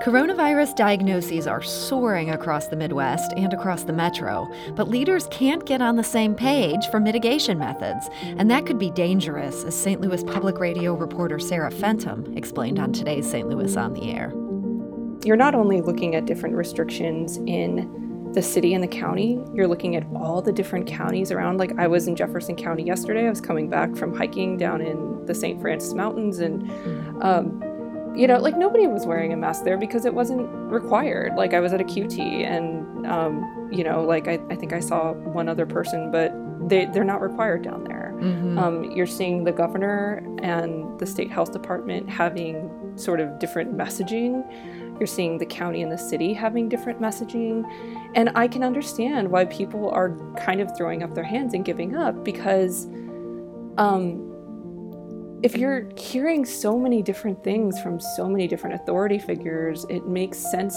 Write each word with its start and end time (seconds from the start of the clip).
Coronavirus 0.00 0.76
diagnoses 0.76 1.46
are 1.46 1.62
soaring 1.62 2.30
across 2.30 2.68
the 2.68 2.76
Midwest 2.76 3.32
and 3.36 3.54
across 3.54 3.84
the 3.84 3.92
metro, 3.92 4.46
but 4.74 4.88
leaders 4.88 5.26
can't 5.30 5.64
get 5.64 5.80
on 5.80 5.96
the 5.96 6.04
same 6.04 6.34
page 6.34 6.86
for 6.88 7.00
mitigation 7.00 7.58
methods, 7.58 8.10
and 8.22 8.50
that 8.50 8.66
could 8.66 8.78
be 8.78 8.90
dangerous, 8.90 9.64
as 9.64 9.74
St. 9.74 10.00
Louis 10.00 10.24
Public 10.24 10.58
Radio 10.58 10.94
reporter 10.94 11.38
Sarah 11.38 11.70
Fentem 11.70 12.36
explained 12.36 12.78
on 12.78 12.92
today's 12.92 13.30
St. 13.30 13.48
Louis 13.48 13.76
on 13.76 13.94
the 13.94 14.10
Air. 14.10 14.32
You're 15.24 15.36
not 15.36 15.54
only 15.54 15.80
looking 15.80 16.14
at 16.14 16.26
different 16.26 16.56
restrictions 16.56 17.38
in 17.46 18.09
the 18.32 18.42
city 18.42 18.74
and 18.74 18.82
the 18.82 18.88
county. 18.88 19.42
You're 19.52 19.66
looking 19.66 19.96
at 19.96 20.06
all 20.14 20.40
the 20.42 20.52
different 20.52 20.86
counties 20.86 21.32
around. 21.32 21.58
Like 21.58 21.78
I 21.78 21.86
was 21.86 22.06
in 22.06 22.16
Jefferson 22.16 22.56
County 22.56 22.84
yesterday. 22.84 23.26
I 23.26 23.30
was 23.30 23.40
coming 23.40 23.68
back 23.68 23.96
from 23.96 24.14
hiking 24.14 24.56
down 24.56 24.80
in 24.80 25.24
the 25.26 25.34
St. 25.34 25.60
Francois 25.60 25.94
Mountains, 25.94 26.38
and 26.38 26.62
mm-hmm. 26.62 27.22
um, 27.22 28.14
you 28.16 28.26
know, 28.26 28.38
like 28.38 28.56
nobody 28.56 28.86
was 28.86 29.06
wearing 29.06 29.32
a 29.32 29.36
mask 29.36 29.64
there 29.64 29.78
because 29.78 30.04
it 30.04 30.14
wasn't 30.14 30.48
required. 30.70 31.34
Like 31.36 31.54
I 31.54 31.60
was 31.60 31.72
at 31.72 31.80
a 31.80 31.84
QT, 31.84 32.18
and 32.18 33.06
um, 33.06 33.68
you 33.72 33.84
know, 33.84 34.02
like 34.02 34.28
I, 34.28 34.38
I 34.50 34.56
think 34.56 34.72
I 34.72 34.80
saw 34.80 35.12
one 35.12 35.48
other 35.48 35.66
person, 35.66 36.10
but 36.10 36.32
they 36.68 36.86
they're 36.86 37.04
not 37.04 37.20
required 37.20 37.62
down 37.62 37.84
there. 37.84 38.14
Mm-hmm. 38.16 38.58
Um, 38.58 38.84
you're 38.92 39.06
seeing 39.06 39.44
the 39.44 39.52
governor 39.52 40.22
and 40.42 40.98
the 40.98 41.06
state 41.06 41.30
health 41.30 41.52
department 41.52 42.08
having 42.08 42.70
sort 42.96 43.20
of 43.20 43.38
different 43.38 43.76
messaging. 43.76 44.44
You're 45.00 45.06
seeing 45.06 45.38
the 45.38 45.46
county 45.46 45.80
and 45.80 45.90
the 45.90 45.96
city 45.96 46.34
having 46.34 46.68
different 46.68 47.00
messaging. 47.00 47.64
And 48.14 48.30
I 48.34 48.46
can 48.46 48.62
understand 48.62 49.30
why 49.30 49.46
people 49.46 49.88
are 49.88 50.14
kind 50.36 50.60
of 50.60 50.76
throwing 50.76 51.02
up 51.02 51.14
their 51.14 51.24
hands 51.24 51.54
and 51.54 51.64
giving 51.64 51.96
up 51.96 52.22
because 52.22 52.84
um, 53.78 54.26
if 55.42 55.56
you're 55.56 55.88
hearing 55.96 56.44
so 56.44 56.78
many 56.78 57.00
different 57.00 57.42
things 57.42 57.80
from 57.80 57.98
so 57.98 58.28
many 58.28 58.46
different 58.46 58.74
authority 58.74 59.18
figures, 59.18 59.86
it 59.88 60.06
makes 60.06 60.36
sense 60.36 60.76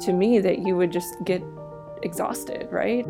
to 0.00 0.14
me 0.14 0.38
that 0.38 0.60
you 0.60 0.74
would 0.74 0.90
just 0.90 1.14
get 1.24 1.42
exhausted, 2.02 2.66
right? 2.70 3.04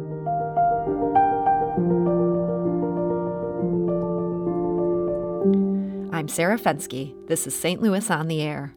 I'm 6.13 6.27
Sarah 6.27 6.59
Fenske. 6.59 7.15
This 7.29 7.47
is 7.47 7.55
St. 7.55 7.81
Louis 7.81 8.11
on 8.11 8.27
the 8.27 8.43
Air. 8.43 8.75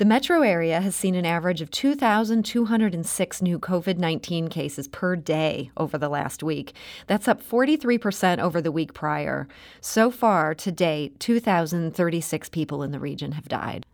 The 0.00 0.06
metro 0.06 0.40
area 0.40 0.80
has 0.80 0.96
seen 0.96 1.14
an 1.14 1.26
average 1.26 1.60
of 1.60 1.70
2,206 1.70 3.42
new 3.42 3.58
COVID 3.58 3.98
19 3.98 4.48
cases 4.48 4.88
per 4.88 5.14
day 5.14 5.70
over 5.76 5.98
the 5.98 6.08
last 6.08 6.42
week. 6.42 6.72
That's 7.06 7.28
up 7.28 7.42
43% 7.46 8.38
over 8.38 8.62
the 8.62 8.72
week 8.72 8.94
prior. 8.94 9.46
So 9.82 10.10
far, 10.10 10.54
to 10.54 10.72
date, 10.72 11.20
2,036 11.20 12.48
people 12.48 12.82
in 12.82 12.92
the 12.92 12.98
region 12.98 13.32
have 13.32 13.46
died. 13.46 13.84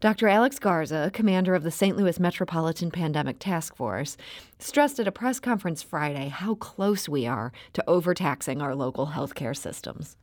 Dr. 0.00 0.28
Alex 0.28 0.58
Garza, 0.58 1.10
commander 1.14 1.54
of 1.54 1.62
the 1.62 1.70
St. 1.70 1.96
Louis 1.96 2.20
Metropolitan 2.20 2.90
Pandemic 2.90 3.38
Task 3.38 3.74
Force, 3.74 4.18
stressed 4.58 5.00
at 5.00 5.08
a 5.08 5.12
press 5.12 5.40
conference 5.40 5.82
Friday 5.82 6.28
how 6.28 6.56
close 6.56 7.08
we 7.08 7.26
are 7.26 7.54
to 7.72 7.82
overtaxing 7.88 8.60
our 8.60 8.74
local 8.74 9.06
healthcare 9.06 9.56
systems. 9.56 10.14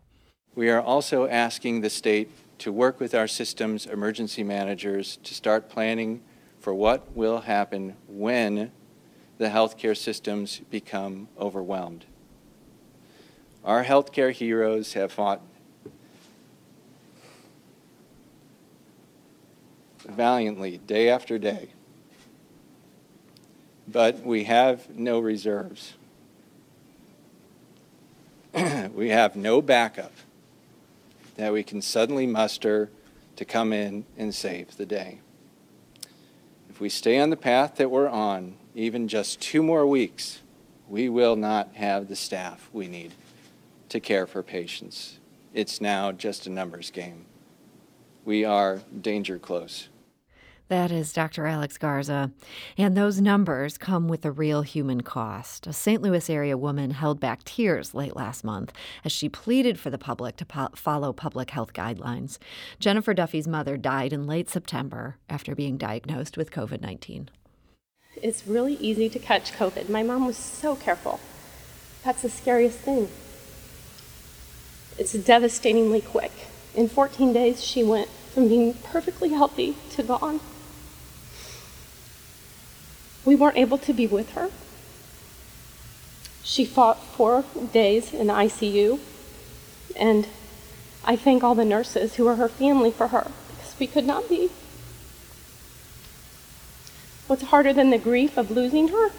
We 0.56 0.70
are 0.70 0.82
also 0.82 1.28
asking 1.28 1.82
the 1.82 1.90
state 1.90 2.32
to 2.60 2.72
work 2.72 3.02
with 3.02 3.14
our 3.14 3.28
system's 3.28 3.86
emergency 3.86 4.42
managers 4.42 5.18
to 5.24 5.34
start 5.34 5.68
planning 5.68 6.22
for 6.62 6.74
what 6.74 7.14
will 7.14 7.42
happen 7.42 7.98
when 8.08 8.72
the 9.38 9.50
healthcare 9.50 9.98
systems 9.98 10.62
become 10.72 11.28
overwhelmed. 11.38 12.06
Our 13.66 13.84
healthcare 13.84 14.32
heroes 14.32 14.94
have 14.94 15.12
fought 15.12 15.42
valiantly 20.08 20.78
day 20.78 21.10
after 21.10 21.38
day, 21.38 21.68
but 23.90 24.22
we 24.22 24.46
have 24.46 24.90
no 24.98 25.20
reserves. 25.20 25.96
we 28.94 29.10
have 29.10 29.36
no 29.36 29.62
backup 29.62 30.14
that 31.36 31.54
we 31.54 31.64
can 31.64 31.82
suddenly 31.82 32.26
muster 32.26 32.90
to 33.36 33.46
come 33.46 33.74
in 33.74 34.06
and 34.18 34.34
save 34.34 34.78
the 34.78 34.86
day. 34.86 35.20
If 36.70 36.80
we 36.80 36.90
stay 36.90 37.20
on 37.20 37.30
the 37.30 37.38
path 37.38 37.76
that 37.76 37.92
we're 37.92 38.10
on, 38.10 38.56
even 38.74 39.08
just 39.08 39.40
two 39.40 39.64
more 39.64 39.88
weeks, 39.88 40.42
we 40.90 41.10
will 41.10 41.36
not 41.36 41.76
have 41.76 42.08
the 42.08 42.16
staff 42.16 42.70
we 42.74 42.88
need 42.88 43.14
to 43.90 44.00
care 44.00 44.28
for 44.28 44.44
patients. 44.44 45.20
It's 45.54 45.80
now 45.80 46.12
just 46.12 46.48
a 46.48 46.50
numbers 46.50 46.92
game. 46.92 47.26
We 48.26 48.44
are 48.44 48.82
danger 49.02 49.40
close. 49.40 49.88
That 50.68 50.92
is 50.92 51.14
Dr. 51.14 51.46
Alex 51.46 51.78
Garza. 51.78 52.32
And 52.76 52.98
those 52.98 53.22
numbers 53.22 53.78
come 53.78 54.08
with 54.08 54.26
a 54.26 54.32
real 54.32 54.64
human 54.64 55.02
cost. 55.02 55.68
A 55.68 55.74
St. 55.74 56.02
Louis 56.02 56.28
area 56.28 56.58
woman 56.58 56.90
held 56.90 57.20
back 57.20 57.44
tears 57.44 57.94
late 57.94 58.16
last 58.16 58.44
month 58.44 58.74
as 59.04 59.12
she 59.12 59.30
pleaded 59.30 59.80
for 59.80 59.92
the 59.92 60.00
public 60.00 60.38
to 60.38 60.46
po- 60.46 60.70
follow 60.76 61.14
public 61.14 61.52
health 61.52 61.74
guidelines. 61.74 62.40
Jennifer 62.80 63.14
Duffy's 63.14 63.48
mother 63.48 63.78
died 63.78 64.12
in 64.12 64.26
late 64.26 64.50
September 64.50 65.18
after 65.30 65.54
being 65.54 65.78
diagnosed 65.78 66.36
with 66.36 66.50
COVID 66.50 66.82
19. 66.82 67.30
It's 68.16 68.48
really 68.48 68.76
easy 68.76 69.08
to 69.10 69.20
catch 69.20 69.54
COVID. 69.54 69.88
My 69.88 70.02
mom 70.02 70.26
was 70.26 70.38
so 70.38 70.76
careful. 70.76 71.20
That's 72.04 72.24
the 72.24 72.30
scariest 72.30 72.80
thing. 72.80 73.10
It's 74.98 75.14
devastatingly 75.14 76.02
quick. 76.02 76.32
In 76.74 76.90
14 76.90 77.34
days, 77.34 77.64
she 77.64 77.84
went 77.84 78.10
from 78.34 78.48
being 78.48 78.74
perfectly 78.74 79.30
healthy 79.30 79.76
to 79.92 80.02
gone. 80.02 80.40
We 83.26 83.36
weren't 83.36 83.58
able 83.58 83.80
to 83.80 83.94
be 83.94 84.08
with 84.08 84.32
her. 84.34 84.50
She 86.44 86.64
fought 86.64 87.04
four 87.04 87.44
days 87.74 88.14
in 88.14 88.28
the 88.28 88.34
ICU, 88.34 89.00
and 89.96 90.28
I 91.04 91.16
thank 91.16 91.44
all 91.44 91.56
the 91.56 91.66
nurses 91.66 92.16
who 92.16 92.26
were 92.26 92.36
her 92.36 92.48
family 92.48 92.92
for 92.92 93.08
her 93.08 93.32
because 93.50 93.76
we 93.80 93.88
could 93.88 94.06
not 94.06 94.30
be. 94.30 94.52
What's 97.28 97.44
harder 97.44 97.74
than 97.74 97.90
the 97.90 97.98
grief 97.98 98.38
of 98.38 98.52
losing 98.52 98.90
her 98.90 99.10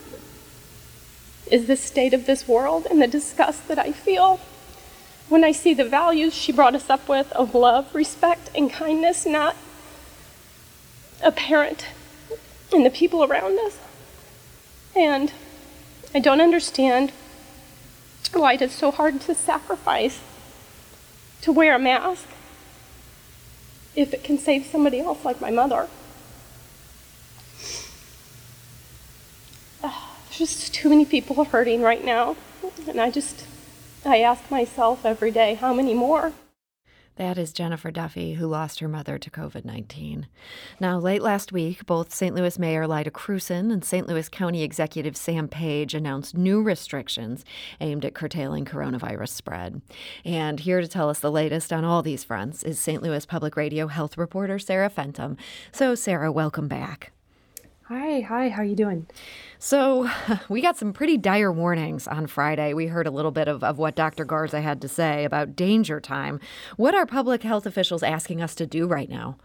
is 1.51 1.67
the 1.67 1.77
state 1.77 2.15
of 2.15 2.27
this 2.27 2.47
world 2.47 2.87
and 2.89 3.03
the 3.03 3.09
disgust 3.09 3.67
that 3.69 3.79
I 3.79 3.93
feel 3.93 4.41
when 5.29 5.43
I 5.43 5.53
see 5.53 5.75
the 5.75 5.85
values 5.85 6.35
she 6.35 6.53
brought 6.53 6.75
us 6.75 6.89
up 6.89 7.09
with 7.09 7.33
of 7.33 7.55
love, 7.55 7.93
respect, 7.95 8.51
and 8.55 8.71
kindness 8.71 9.27
not 9.27 9.57
apparent 11.23 11.87
in 12.73 12.85
the 12.85 12.91
people 12.91 13.25
around 13.25 13.59
us. 13.59 13.79
And 14.97 15.33
I 16.15 16.21
don't 16.21 16.41
understand 16.41 17.13
why 18.33 18.55
it 18.55 18.63
is 18.63 18.73
so 18.73 18.91
hard 18.91 19.21
to 19.23 19.35
sacrifice 19.35 20.21
to 21.43 21.53
wear 21.53 21.75
a 21.75 21.79
mask 21.79 22.27
if 23.95 24.13
it 24.13 24.25
can 24.25 24.39
save 24.39 24.67
somebody 24.67 25.01
else 25.01 25.25
like 25.25 25.41
my 25.41 25.51
mother. 25.51 25.89
Uh, 29.83 29.93
there's 30.39 30.57
just 30.57 30.75
too 30.75 30.89
many 30.89 31.05
people 31.05 31.45
hurting 31.45 31.83
right 31.83 32.05
now. 32.05 32.37
And 32.89 33.01
I 33.01 33.11
just, 33.11 33.45
I 34.05 34.21
ask 34.21 34.51
myself 34.51 35.05
every 35.05 35.31
day, 35.31 35.55
how 35.55 35.73
many 35.73 35.95
more? 35.95 36.33
That 37.17 37.39
is 37.39 37.55
Jennifer 37.55 37.91
Duffy, 37.91 38.35
who 38.35 38.47
lost 38.47 38.81
her 38.81 38.89
mother 38.89 39.17
to 39.19 39.31
COVID 39.31 39.65
19. 39.65 40.27
Now, 40.79 40.99
late 40.99 41.23
last 41.23 41.51
week, 41.51 41.87
both 41.87 42.13
St. 42.13 42.35
Louis 42.35 42.59
Mayor 42.59 42.87
Lyda 42.87 43.11
Krewson 43.11 43.73
and 43.73 43.83
St. 43.83 44.07
Louis 44.07 44.29
County 44.29 44.63
Executive 44.63 45.17
Sam 45.17 45.49
Page 45.49 45.95
announced 45.95 46.37
new 46.37 46.63
restrictions 46.63 47.43
aimed 47.81 48.05
at 48.05 48.15
curtailing 48.15 48.67
coronavirus 48.67 49.31
spread. 49.31 49.81
And 50.27 50.61
here 50.61 50.83
to 50.83 50.89
tell 50.89 51.09
us 51.09 51.21
the 51.21 51.33
latest 51.33 51.73
on 51.73 51.87
all 51.87 52.03
these 52.03 52.23
fronts 52.23 52.63
is 52.63 52.79
St. 52.79 53.03
Louis 53.03 53.25
Public 53.25 53.57
Radio 53.57 53.87
health 53.87 54.19
reporter 54.19 54.59
Sarah 54.59 54.91
Fentem. 54.91 55.39
So, 55.73 55.95
Sarah, 55.95 56.31
welcome 56.31 56.69
back. 56.69 57.13
Hi, 57.89 58.19
hi, 58.19 58.49
how 58.49 58.63
you 58.63 58.75
doing? 58.75 59.07
So, 59.61 60.11
we 60.49 60.61
got 60.61 60.77
some 60.77 60.93
pretty 60.93 61.17
dire 61.17 61.53
warnings 61.53 62.09
on 62.09 62.27
Friday. 62.27 62.75
We 62.75 62.89
heard 62.89 63.07
a 63.07 63.13
little 63.13 63.31
bit 63.31 63.47
of, 63.47 63.63
of 63.63 63.79
what 63.79 63.95
Dr. 63.95 64.25
Garza 64.25 64.61
had 64.61 64.81
to 64.81 64.89
say 64.89 65.25
about 65.25 65.55
danger 65.55 66.01
time. 66.01 66.41
What 66.77 66.97
are 66.97 67.07
public 67.07 67.45
health 67.45 67.65
officials 67.65 68.03
asking 68.03 68.43
us 68.43 68.57
to 68.57 68.67
do 68.67 68.89
right 68.89 69.09
now? 69.09 69.37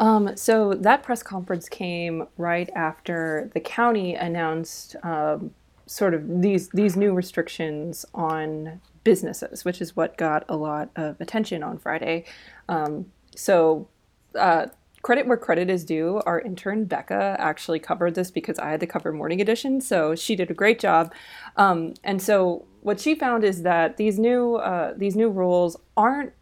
Um, 0.00 0.38
so, 0.38 0.72
that 0.72 1.02
press 1.02 1.22
conference 1.22 1.68
came 1.68 2.26
right 2.38 2.70
after 2.74 3.50
the 3.52 3.60
county 3.60 4.14
announced 4.14 4.96
um, 5.02 5.50
sort 5.84 6.14
of 6.14 6.40
these, 6.40 6.70
these 6.70 6.96
new 6.96 7.12
restrictions 7.12 8.06
on 8.14 8.80
businesses, 9.04 9.66
which 9.66 9.82
is 9.82 9.94
what 9.94 10.16
got 10.16 10.46
a 10.48 10.56
lot 10.56 10.88
of 10.96 11.20
attention 11.20 11.62
on 11.62 11.76
Friday. 11.76 12.24
Um, 12.70 13.12
so, 13.36 13.86
uh, 14.34 14.68
credit 15.08 15.26
where 15.26 15.38
credit 15.38 15.70
is 15.70 15.86
due. 15.86 16.20
Our 16.26 16.38
intern 16.38 16.84
Becca 16.84 17.34
actually 17.38 17.78
covered 17.78 18.14
this 18.14 18.30
because 18.30 18.58
I 18.58 18.68
had 18.68 18.80
to 18.80 18.86
cover 18.86 19.10
morning 19.10 19.40
edition, 19.40 19.80
so 19.80 20.14
she 20.14 20.36
did 20.36 20.50
a 20.50 20.54
great 20.62 20.78
job. 20.78 21.14
Um, 21.56 21.94
and 22.04 22.20
so 22.20 22.66
what 22.82 23.00
she 23.00 23.14
found 23.14 23.42
is 23.42 23.62
that 23.62 23.96
these 23.96 24.18
new 24.18 24.56
uh, 24.56 24.92
these 24.94 25.16
new 25.16 25.30
rules 25.30 25.78
aren't 25.96 26.34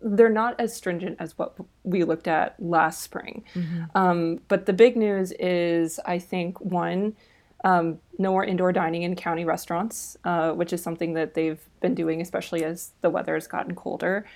they're 0.00 0.28
not 0.28 0.58
as 0.58 0.74
stringent 0.74 1.18
as 1.20 1.38
what 1.38 1.54
we 1.84 2.02
looked 2.02 2.26
at 2.26 2.56
last 2.58 3.02
spring. 3.02 3.44
Mm-hmm. 3.54 3.84
Um, 3.94 4.40
but 4.48 4.66
the 4.66 4.72
big 4.72 4.96
news 4.96 5.30
is, 5.38 6.00
I 6.04 6.18
think, 6.18 6.60
one, 6.60 7.14
um, 7.62 8.00
no 8.18 8.32
more 8.32 8.44
indoor 8.44 8.72
dining 8.72 9.04
in 9.04 9.14
county 9.14 9.44
restaurants, 9.44 10.16
uh, 10.24 10.50
which 10.50 10.72
is 10.72 10.82
something 10.82 11.14
that 11.14 11.34
they've 11.34 11.62
been 11.80 11.94
doing, 11.94 12.20
especially 12.20 12.64
as 12.64 12.90
the 13.02 13.10
weather 13.10 13.34
has 13.34 13.46
gotten 13.46 13.76
colder. 13.76 14.26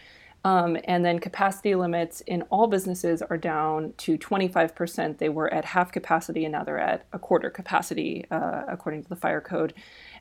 Um, 0.45 0.77
and 0.85 1.03
then 1.03 1.21
capacity 1.21 1.75
limits 1.75 2.21
in 2.21 2.43
all 2.43 2.67
businesses 2.67 3.23
are 3.23 3.39
down 3.39 3.95
to 3.97 4.19
25%. 4.19 5.17
They 5.17 5.31
were 5.31 5.53
at 5.53 5.65
half 5.65 5.91
capacity 5.91 6.45
and 6.45 6.53
now 6.53 6.63
they're 6.63 6.79
at 6.79 7.07
a 7.15 7.19
quarter 7.19 7.49
capacity, 7.49 8.27
uh, 8.31 8.65
according 8.69 9.05
to 9.05 9.09
the 9.09 9.17
fire 9.17 9.41
code. 9.41 9.73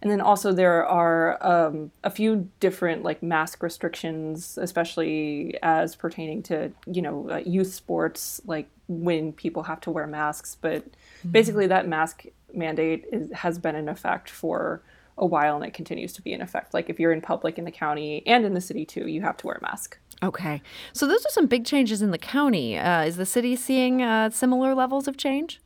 And 0.01 0.09
then 0.09 0.21
also 0.21 0.53
there 0.53 0.85
are 0.85 1.45
um, 1.45 1.91
a 2.05 2.09
few 2.09 2.49
different 2.61 3.03
like 3.03 3.21
mask 3.21 3.61
restrictions, 3.61 4.57
especially 4.61 5.57
as 5.61 5.95
pertaining 5.95 6.41
to 6.43 6.71
you 6.85 7.01
know 7.01 7.29
uh, 7.29 7.37
youth 7.37 7.73
sports, 7.73 8.41
like 8.45 8.69
when 8.87 9.33
people 9.33 9.63
have 9.63 9.81
to 9.81 9.91
wear 9.91 10.07
masks. 10.07 10.55
But 10.59 10.85
mm-hmm. 10.85 11.31
basically, 11.31 11.67
that 11.67 11.87
mask 11.87 12.25
mandate 12.53 13.05
is, 13.11 13.31
has 13.31 13.57
been 13.57 13.75
in 13.75 13.89
effect 13.89 14.29
for 14.29 14.81
a 15.17 15.25
while 15.25 15.55
and 15.55 15.65
it 15.65 15.73
continues 15.73 16.13
to 16.13 16.21
be 16.21 16.33
in 16.33 16.41
effect. 16.41 16.73
Like 16.73 16.89
if 16.89 16.99
you're 16.99 17.11
in 17.11 17.21
public 17.21 17.57
in 17.57 17.65
the 17.65 17.71
county 17.71 18.23
and 18.25 18.45
in 18.45 18.53
the 18.53 18.61
city 18.61 18.85
too, 18.85 19.07
you 19.07 19.21
have 19.21 19.37
to 19.37 19.47
wear 19.47 19.57
a 19.57 19.61
mask. 19.61 19.97
Okay. 20.23 20.61
So 20.93 21.05
those 21.05 21.25
are 21.25 21.29
some 21.29 21.47
big 21.47 21.65
changes 21.65 22.01
in 22.01 22.11
the 22.11 22.17
county. 22.17 22.77
Uh, 22.77 23.03
is 23.03 23.17
the 23.17 23.25
city 23.25 23.55
seeing 23.55 24.01
uh, 24.01 24.29
similar 24.29 24.73
levels 24.73 25.07
of 25.07 25.17
change? 25.17 25.59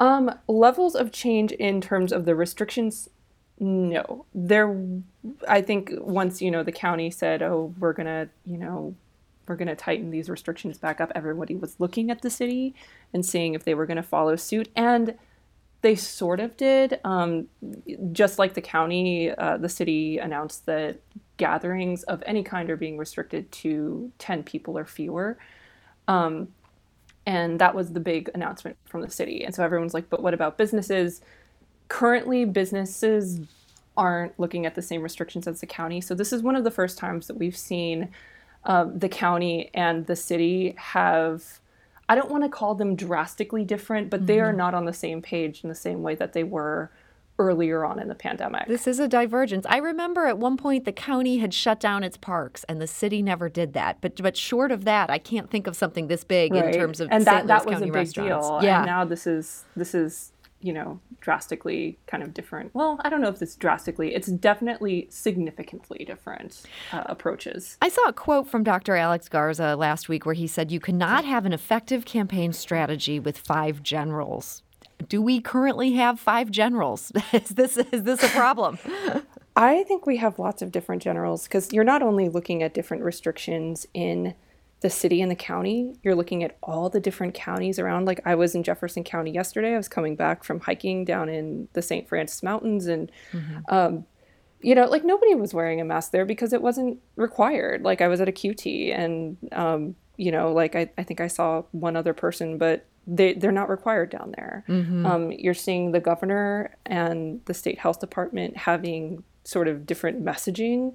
Um, 0.00 0.34
levels 0.48 0.96
of 0.96 1.12
change 1.12 1.52
in 1.52 1.80
terms 1.80 2.12
of 2.12 2.24
the 2.24 2.34
restrictions, 2.34 3.08
no. 3.60 4.26
There, 4.34 4.76
I 5.46 5.62
think 5.62 5.92
once 6.00 6.42
you 6.42 6.50
know 6.50 6.64
the 6.64 6.72
county 6.72 7.10
said, 7.10 7.42
"Oh, 7.42 7.72
we're 7.78 7.92
gonna, 7.92 8.28
you 8.44 8.58
know, 8.58 8.96
we're 9.46 9.54
gonna 9.54 9.76
tighten 9.76 10.10
these 10.10 10.28
restrictions 10.28 10.78
back 10.78 11.00
up," 11.00 11.12
everybody 11.14 11.54
was 11.54 11.78
looking 11.78 12.10
at 12.10 12.22
the 12.22 12.30
city 12.30 12.74
and 13.12 13.24
seeing 13.24 13.54
if 13.54 13.62
they 13.62 13.74
were 13.74 13.86
going 13.86 13.96
to 13.96 14.02
follow 14.02 14.34
suit, 14.34 14.68
and 14.74 15.14
they 15.82 15.94
sort 15.94 16.40
of 16.40 16.56
did. 16.56 16.98
Um, 17.04 17.46
just 18.10 18.38
like 18.38 18.54
the 18.54 18.60
county, 18.60 19.30
uh, 19.30 19.58
the 19.58 19.68
city 19.68 20.18
announced 20.18 20.66
that 20.66 20.98
gatherings 21.36 22.02
of 22.04 22.22
any 22.26 22.42
kind 22.42 22.70
are 22.70 22.76
being 22.76 22.96
restricted 22.96 23.50
to 23.50 24.12
10 24.18 24.42
people 24.44 24.78
or 24.78 24.84
fewer. 24.84 25.38
Um, 26.08 26.48
and 27.26 27.58
that 27.58 27.74
was 27.74 27.92
the 27.92 28.00
big 28.00 28.30
announcement 28.34 28.76
from 28.84 29.00
the 29.00 29.10
city. 29.10 29.44
And 29.44 29.54
so 29.54 29.64
everyone's 29.64 29.94
like, 29.94 30.10
but 30.10 30.22
what 30.22 30.34
about 30.34 30.58
businesses? 30.58 31.20
Currently, 31.88 32.44
businesses 32.44 33.40
aren't 33.96 34.38
looking 34.38 34.66
at 34.66 34.74
the 34.74 34.82
same 34.82 35.02
restrictions 35.02 35.46
as 35.46 35.60
the 35.60 35.66
county. 35.66 36.00
So 36.00 36.14
this 36.14 36.32
is 36.32 36.42
one 36.42 36.56
of 36.56 36.64
the 36.64 36.70
first 36.70 36.98
times 36.98 37.26
that 37.28 37.36
we've 37.36 37.56
seen 37.56 38.10
uh, 38.64 38.86
the 38.94 39.08
county 39.08 39.70
and 39.74 40.06
the 40.06 40.16
city 40.16 40.74
have. 40.78 41.60
I 42.06 42.14
don't 42.14 42.30
want 42.30 42.44
to 42.44 42.50
call 42.50 42.74
them 42.74 42.96
drastically 42.96 43.64
different, 43.64 44.10
but 44.10 44.20
mm-hmm. 44.20 44.26
they 44.26 44.40
are 44.40 44.48
mm-hmm. 44.48 44.58
not 44.58 44.74
on 44.74 44.84
the 44.84 44.92
same 44.92 45.22
page 45.22 45.62
in 45.62 45.68
the 45.68 45.74
same 45.74 46.02
way 46.02 46.14
that 46.16 46.34
they 46.34 46.44
were 46.44 46.90
earlier 47.38 47.84
on 47.84 47.98
in 47.98 48.08
the 48.08 48.14
pandemic. 48.14 48.68
This 48.68 48.86
is 48.86 48.98
a 48.98 49.08
divergence. 49.08 49.66
I 49.68 49.78
remember 49.78 50.26
at 50.26 50.38
one 50.38 50.56
point 50.56 50.84
the 50.84 50.92
county 50.92 51.38
had 51.38 51.52
shut 51.52 51.80
down 51.80 52.04
its 52.04 52.16
parks 52.16 52.64
and 52.64 52.80
the 52.80 52.86
city 52.86 53.22
never 53.22 53.48
did 53.48 53.72
that. 53.72 54.00
But 54.00 54.22
but 54.22 54.36
short 54.36 54.70
of 54.70 54.84
that, 54.84 55.10
I 55.10 55.18
can't 55.18 55.50
think 55.50 55.66
of 55.66 55.76
something 55.76 56.06
this 56.06 56.24
big 56.24 56.52
right. 56.52 56.66
in 56.66 56.72
terms 56.72 57.00
of 57.00 57.08
and 57.10 57.24
that, 57.24 57.46
that 57.48 57.66
was 57.66 57.82
a 57.82 57.86
big 57.86 58.12
deal. 58.12 58.60
Yeah. 58.62 58.78
And 58.78 58.86
now 58.86 59.04
this 59.04 59.26
is 59.26 59.64
this 59.76 59.94
is 59.94 60.32
you 60.60 60.72
know 60.72 60.98
drastically 61.20 61.98
kind 62.06 62.22
of 62.22 62.32
different. 62.34 62.74
Well, 62.74 63.00
I 63.02 63.08
don't 63.08 63.20
know 63.20 63.28
if 63.28 63.40
it's 63.42 63.56
drastically. 63.56 64.14
It's 64.14 64.28
definitely 64.28 65.08
significantly 65.10 66.04
different 66.04 66.62
uh, 66.92 67.04
approaches. 67.06 67.76
I 67.82 67.88
saw 67.88 68.08
a 68.08 68.12
quote 68.12 68.48
from 68.48 68.62
Dr. 68.64 68.96
Alex 68.96 69.28
Garza 69.28 69.76
last 69.76 70.08
week 70.08 70.24
where 70.24 70.34
he 70.34 70.46
said 70.46 70.70
you 70.70 70.80
cannot 70.80 71.24
have 71.24 71.46
an 71.46 71.52
effective 71.52 72.04
campaign 72.04 72.52
strategy 72.52 73.18
with 73.18 73.38
five 73.38 73.82
generals 73.82 74.62
do 75.08 75.22
we 75.22 75.40
currently 75.40 75.92
have 75.92 76.18
five 76.20 76.50
generals? 76.50 77.12
is 77.32 77.50
this 77.50 77.76
is 77.76 78.02
this 78.02 78.22
a 78.22 78.28
problem? 78.28 78.78
I 79.56 79.84
think 79.84 80.06
we 80.06 80.16
have 80.16 80.38
lots 80.38 80.62
of 80.62 80.72
different 80.72 81.02
generals 81.02 81.44
because 81.44 81.72
you're 81.72 81.84
not 81.84 82.02
only 82.02 82.28
looking 82.28 82.62
at 82.62 82.74
different 82.74 83.04
restrictions 83.04 83.86
in 83.94 84.34
the 84.80 84.90
city 84.90 85.22
and 85.22 85.30
the 85.30 85.36
county, 85.36 85.94
you're 86.02 86.14
looking 86.14 86.42
at 86.42 86.58
all 86.62 86.90
the 86.90 87.00
different 87.00 87.34
counties 87.34 87.78
around. 87.78 88.04
Like 88.04 88.20
I 88.24 88.34
was 88.34 88.54
in 88.54 88.62
Jefferson 88.62 89.04
County 89.04 89.30
yesterday. 89.30 89.74
I 89.74 89.76
was 89.76 89.88
coming 89.88 90.16
back 90.16 90.44
from 90.44 90.60
hiking 90.60 91.04
down 91.04 91.28
in 91.28 91.68
the 91.72 91.82
St. 91.82 92.08
Francois 92.08 92.46
Mountains, 92.46 92.86
and 92.86 93.10
mm-hmm. 93.32 93.58
um, 93.68 94.04
you 94.60 94.74
know, 94.74 94.86
like 94.86 95.04
nobody 95.04 95.34
was 95.34 95.54
wearing 95.54 95.80
a 95.80 95.84
mask 95.84 96.10
there 96.10 96.26
because 96.26 96.52
it 96.52 96.60
wasn't 96.60 96.98
required. 97.16 97.82
Like 97.82 98.00
I 98.00 98.08
was 98.08 98.20
at 98.20 98.28
a 98.28 98.32
QT, 98.32 98.94
and 98.94 99.36
um, 99.52 99.94
you 100.16 100.32
know, 100.32 100.52
like 100.52 100.74
I, 100.74 100.90
I 100.98 101.02
think 101.02 101.20
I 101.20 101.28
saw 101.28 101.62
one 101.70 101.96
other 101.96 102.12
person, 102.12 102.58
but 102.58 102.86
they 103.06 103.34
they're 103.34 103.52
not 103.52 103.68
required 103.68 104.10
down 104.10 104.34
there. 104.36 104.64
Mm-hmm. 104.68 105.06
Um, 105.06 105.32
you're 105.32 105.54
seeing 105.54 105.92
the 105.92 106.00
governor 106.00 106.74
and 106.86 107.40
the 107.44 107.54
state 107.54 107.78
health 107.78 108.00
department 108.00 108.56
having 108.56 109.24
sort 109.44 109.68
of 109.68 109.86
different 109.86 110.24
messaging. 110.24 110.94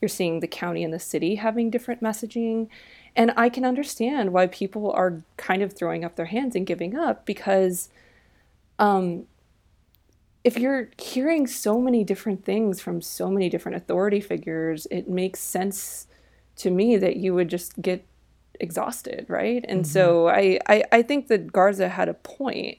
You're 0.00 0.08
seeing 0.08 0.40
the 0.40 0.46
county 0.46 0.84
and 0.84 0.94
the 0.94 1.00
city 1.00 1.36
having 1.36 1.70
different 1.70 2.02
messaging. 2.02 2.68
And 3.16 3.32
I 3.36 3.48
can 3.48 3.64
understand 3.64 4.32
why 4.32 4.46
people 4.46 4.92
are 4.92 5.22
kind 5.36 5.62
of 5.62 5.72
throwing 5.72 6.04
up 6.04 6.14
their 6.14 6.26
hands 6.26 6.54
and 6.54 6.64
giving 6.64 6.96
up 6.96 7.26
because 7.26 7.88
um, 8.78 9.26
if 10.44 10.56
you're 10.56 10.90
hearing 10.98 11.46
so 11.46 11.80
many 11.80 12.04
different 12.04 12.44
things 12.44 12.80
from 12.80 13.02
so 13.02 13.28
many 13.28 13.48
different 13.48 13.76
authority 13.76 14.20
figures, 14.20 14.86
it 14.90 15.08
makes 15.08 15.40
sense 15.40 16.06
to 16.56 16.70
me 16.70 16.96
that 16.96 17.16
you 17.16 17.34
would 17.34 17.48
just 17.48 17.80
get 17.82 18.04
exhausted, 18.60 19.26
right? 19.28 19.64
And 19.68 19.82
mm-hmm. 19.82 19.92
so 19.92 20.28
I, 20.28 20.58
I, 20.66 20.84
I 20.92 21.02
think 21.02 21.28
that 21.28 21.52
Garza 21.52 21.88
had 21.88 22.08
a 22.08 22.14
point 22.14 22.78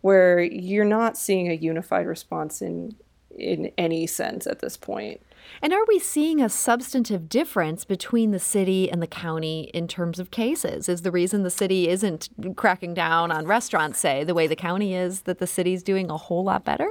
where 0.00 0.40
you're 0.40 0.84
not 0.84 1.16
seeing 1.16 1.48
a 1.48 1.54
unified 1.54 2.06
response 2.06 2.60
in 2.60 2.94
in 3.36 3.72
any 3.76 4.06
sense 4.06 4.46
at 4.46 4.60
this 4.60 4.76
point. 4.76 5.20
And 5.60 5.72
are 5.72 5.84
we 5.88 5.98
seeing 5.98 6.40
a 6.40 6.48
substantive 6.48 7.28
difference 7.28 7.84
between 7.84 8.30
the 8.30 8.38
city 8.38 8.90
and 8.90 9.02
the 9.02 9.06
county 9.06 9.70
in 9.74 9.88
terms 9.88 10.18
of 10.18 10.30
cases? 10.30 10.88
Is 10.88 11.02
the 11.02 11.10
reason 11.10 11.42
the 11.42 11.50
city 11.50 11.88
isn't 11.88 12.28
cracking 12.56 12.94
down 12.94 13.30
on 13.30 13.46
restaurants, 13.46 13.98
say, 13.98 14.24
the 14.24 14.34
way 14.34 14.46
the 14.46 14.56
county 14.56 14.94
is, 14.94 15.22
that 15.22 15.38
the 15.38 15.46
city's 15.46 15.82
doing 15.82 16.10
a 16.10 16.16
whole 16.16 16.44
lot 16.44 16.64
better? 16.64 16.88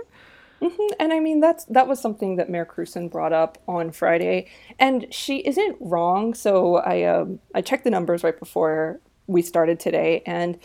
Mm-hmm. 0.63 0.93
And 0.99 1.11
I 1.11 1.19
mean 1.19 1.41
that's 1.41 1.65
that 1.65 1.87
was 1.87 1.99
something 1.99 2.37
that 2.37 2.49
Mayor 2.49 2.65
Krewson 2.65 3.11
brought 3.11 3.33
up 3.33 3.57
on 3.67 3.91
Friday, 3.91 4.47
and 4.79 5.13
she 5.13 5.39
isn't 5.39 5.77
wrong. 5.81 6.33
So 6.33 6.77
I 6.77 7.03
um, 7.03 7.39
I 7.53 7.61
checked 7.61 7.83
the 7.83 7.91
numbers 7.91 8.23
right 8.23 8.39
before 8.39 9.01
we 9.27 9.41
started 9.41 9.79
today, 9.79 10.23
and 10.25 10.57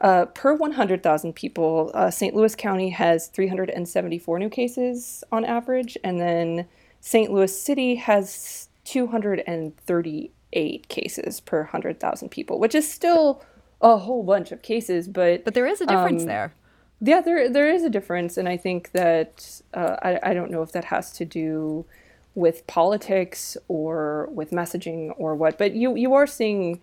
uh, 0.00 0.26
per 0.26 0.54
100,000 0.54 1.32
people, 1.34 1.90
uh, 1.92 2.10
St. 2.10 2.34
Louis 2.34 2.56
County 2.56 2.88
has 2.90 3.28
374 3.28 4.38
new 4.38 4.48
cases 4.48 5.22
on 5.30 5.44
average, 5.44 5.98
and 6.02 6.18
then 6.18 6.66
St. 7.00 7.30
Louis 7.30 7.60
City 7.60 7.96
has 7.96 8.70
238 8.84 10.88
cases 10.88 11.40
per 11.40 11.64
100,000 11.64 12.30
people, 12.30 12.58
which 12.58 12.74
is 12.74 12.90
still 12.90 13.44
a 13.82 13.98
whole 13.98 14.22
bunch 14.22 14.52
of 14.52 14.62
cases, 14.62 15.08
but 15.08 15.44
but 15.44 15.54
there 15.54 15.66
is 15.66 15.80
a 15.80 15.86
difference 15.86 16.22
um, 16.22 16.28
there. 16.28 16.54
Yeah, 17.00 17.20
there 17.20 17.48
there 17.48 17.70
is 17.70 17.82
a 17.82 17.90
difference, 17.90 18.36
and 18.36 18.48
I 18.48 18.56
think 18.56 18.92
that 18.92 19.62
uh, 19.72 19.96
I 20.02 20.20
I 20.22 20.34
don't 20.34 20.50
know 20.50 20.62
if 20.62 20.72
that 20.72 20.86
has 20.86 21.12
to 21.12 21.24
do 21.24 21.86
with 22.34 22.66
politics 22.66 23.56
or 23.68 24.28
with 24.32 24.50
messaging 24.50 25.12
or 25.16 25.34
what, 25.34 25.58
but 25.58 25.72
you 25.74 25.96
you 25.96 26.14
are 26.14 26.26
seeing 26.26 26.80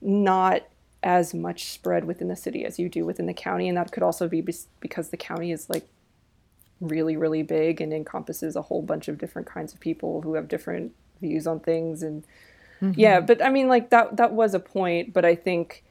not 0.00 0.62
as 1.02 1.34
much 1.34 1.64
spread 1.64 2.04
within 2.04 2.28
the 2.28 2.36
city 2.36 2.64
as 2.64 2.78
you 2.78 2.88
do 2.88 3.04
within 3.04 3.26
the 3.26 3.34
county, 3.34 3.68
and 3.68 3.76
that 3.76 3.90
could 3.90 4.02
also 4.02 4.28
be 4.28 4.40
because 4.80 5.08
the 5.08 5.16
county 5.16 5.50
is 5.50 5.68
like 5.68 5.86
really 6.80 7.16
really 7.16 7.42
big 7.42 7.80
and 7.80 7.92
encompasses 7.92 8.54
a 8.54 8.62
whole 8.62 8.82
bunch 8.82 9.08
of 9.08 9.18
different 9.18 9.48
kinds 9.48 9.72
of 9.72 9.80
people 9.80 10.22
who 10.22 10.34
have 10.34 10.46
different 10.48 10.92
views 11.20 11.46
on 11.46 11.58
things 11.58 12.02
and 12.02 12.24
mm-hmm. 12.82 12.92
yeah 13.00 13.18
but 13.18 13.42
i 13.42 13.48
mean 13.48 13.66
like 13.66 13.88
that 13.88 14.16
that 14.16 14.32
was 14.32 14.52
a 14.52 14.60
point 14.60 15.12
but 15.12 15.24
i 15.24 15.34
think 15.34 15.82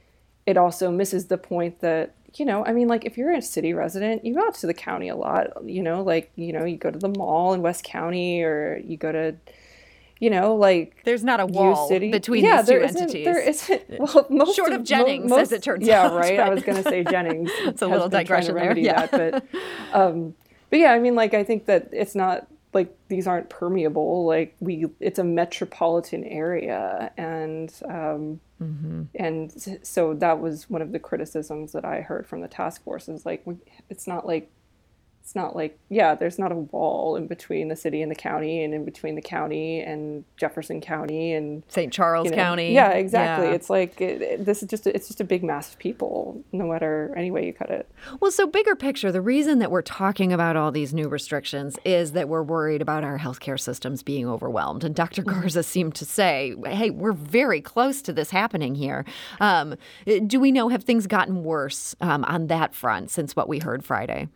it 0.45 0.57
also 0.57 0.91
misses 0.91 1.25
the 1.25 1.37
point 1.37 1.79
that 1.79 2.13
you 2.39 2.45
know, 2.45 2.65
I 2.65 2.73
mean, 2.73 2.87
like 2.87 3.05
if 3.05 3.17
you're 3.17 3.31
a 3.31 3.41
city 3.41 3.73
resident, 3.73 4.25
you 4.25 4.33
go 4.33 4.45
out 4.45 4.55
to 4.55 4.67
the 4.67 4.73
county 4.73 5.09
a 5.09 5.15
lot, 5.15 5.47
you 5.65 5.81
know, 5.81 6.01
like, 6.03 6.31
you 6.35 6.53
know, 6.53 6.65
you 6.65 6.77
go 6.77 6.91
to 6.91 6.99
the 6.99 7.09
mall 7.09 7.53
in 7.53 7.61
West 7.61 7.83
County 7.83 8.41
or 8.43 8.81
you 8.83 8.97
go 8.97 9.11
to, 9.11 9.35
you 10.19 10.29
know, 10.29 10.55
like 10.55 11.03
there's 11.03 11.23
not 11.23 11.39
a 11.39 11.45
wall 11.45 11.87
City. 11.87 12.11
between 12.11 12.43
yeah, 12.43 12.61
these 12.61 12.69
two 12.69 12.81
entities. 12.81 13.25
There 13.25 13.39
isn't. 13.39 13.83
Well, 13.99 14.25
most 14.29 14.55
short 14.55 14.73
of, 14.73 14.81
of 14.81 14.85
Jennings, 14.85 15.29
most, 15.29 15.43
as 15.43 15.51
it 15.53 15.63
turns 15.63 15.87
yeah, 15.87 16.03
out. 16.03 16.11
Yeah, 16.11 16.17
right. 16.17 16.39
I 16.39 16.49
was 16.49 16.63
going 16.63 16.81
to 16.81 16.89
say 16.89 17.03
Jennings. 17.03 17.51
it's 17.59 17.81
a 17.81 17.87
little 17.87 18.09
digression 18.09 18.55
there. 18.55 18.77
Yeah, 18.77 19.05
that, 19.07 19.45
but, 19.51 19.59
um, 19.93 20.35
but 20.69 20.79
yeah, 20.79 20.91
I 20.91 20.99
mean, 20.99 21.15
like 21.15 21.33
I 21.33 21.43
think 21.43 21.65
that 21.65 21.89
it's 21.91 22.15
not 22.15 22.47
like 22.75 22.95
these 23.07 23.25
aren't 23.25 23.49
permeable. 23.49 24.25
Like 24.25 24.55
we, 24.59 24.85
it's 24.99 25.17
a 25.17 25.23
metropolitan 25.23 26.23
area, 26.25 27.11
and 27.17 27.73
um, 27.89 28.39
Mm-hmm. 28.61 29.03
And 29.15 29.79
so 29.83 30.13
that 30.13 30.39
was 30.39 30.69
one 30.69 30.81
of 30.81 30.91
the 30.91 30.99
criticisms 30.99 31.73
that 31.73 31.85
I 31.85 32.01
heard 32.01 32.27
from 32.27 32.41
the 32.41 32.47
task 32.47 32.83
force 32.83 33.09
is 33.09 33.25
like, 33.25 33.45
it's 33.89 34.07
not 34.07 34.25
like 34.25 34.49
it's 35.25 35.33
not 35.33 35.55
like 35.55 35.79
yeah 35.89 36.13
there's 36.13 36.37
not 36.37 36.51
a 36.51 36.55
wall 36.55 37.15
in 37.15 37.25
between 37.25 37.67
the 37.67 37.75
city 37.75 38.03
and 38.03 38.11
the 38.11 38.15
county 38.15 38.63
and 38.63 38.75
in 38.75 38.85
between 38.85 39.15
the 39.15 39.21
county 39.23 39.81
and 39.81 40.23
jefferson 40.37 40.79
county 40.79 41.33
and 41.33 41.63
st 41.67 41.91
charles 41.91 42.25
you 42.25 42.31
know, 42.31 42.37
county 42.37 42.71
yeah 42.71 42.91
exactly 42.91 43.47
Yeah. 43.47 43.53
it's 43.55 43.67
like 43.67 43.99
it, 43.99 44.21
it- 44.21 44.45
this 44.45 44.61
is 44.61 44.69
just 44.69 44.85
a, 44.85 44.95
it's 44.95 45.07
just 45.07 45.19
a 45.19 45.23
big 45.23 45.43
mass 45.43 45.73
of 45.73 45.79
people 45.79 46.43
no 46.51 46.67
matter 46.67 47.11
any 47.17 47.31
way 47.31 47.43
you 47.47 47.53
cut 47.53 47.71
it 47.71 47.89
Well, 48.19 48.29
so 48.29 48.45
bigger 48.45 48.75
picture, 48.75 49.11
the 49.11 49.21
reason 49.21 49.57
that 49.59 49.71
we're 49.71 49.81
talking 49.81 50.31
about 50.31 50.55
all 50.55 50.71
these 50.71 50.93
new 50.93 51.07
restrictions 51.07 51.77
is 51.83 52.11
that 52.11 52.29
we're 52.29 52.43
worried 52.43 52.81
about 52.83 53.03
our 53.03 53.17
healthcare 53.17 53.59
systems 53.59 54.03
being 54.03 54.27
overwhelmed. 54.27 54.83
And 54.83 54.93
Dr. 54.93 55.23
Garza 55.23 55.63
seemed 55.63 55.95
to 55.95 56.05
say, 56.05 56.53
hey, 56.65 56.91
we're 56.91 57.13
very 57.13 57.61
close 57.61 58.01
to 58.03 58.13
this 58.13 58.29
happening 58.29 58.75
here. 58.75 59.05
Um, 59.39 59.75
do 60.27 60.39
we 60.39 60.51
know, 60.51 60.69
have 60.69 60.83
things 60.83 61.07
gotten 61.07 61.43
worse 61.43 61.95
um, 61.99 62.23
on 62.25 62.45
that 62.47 62.75
front 62.75 63.09
since 63.09 63.35
what 63.35 63.49
we 63.49 63.59
heard 63.59 63.83
Friday? 63.83 64.27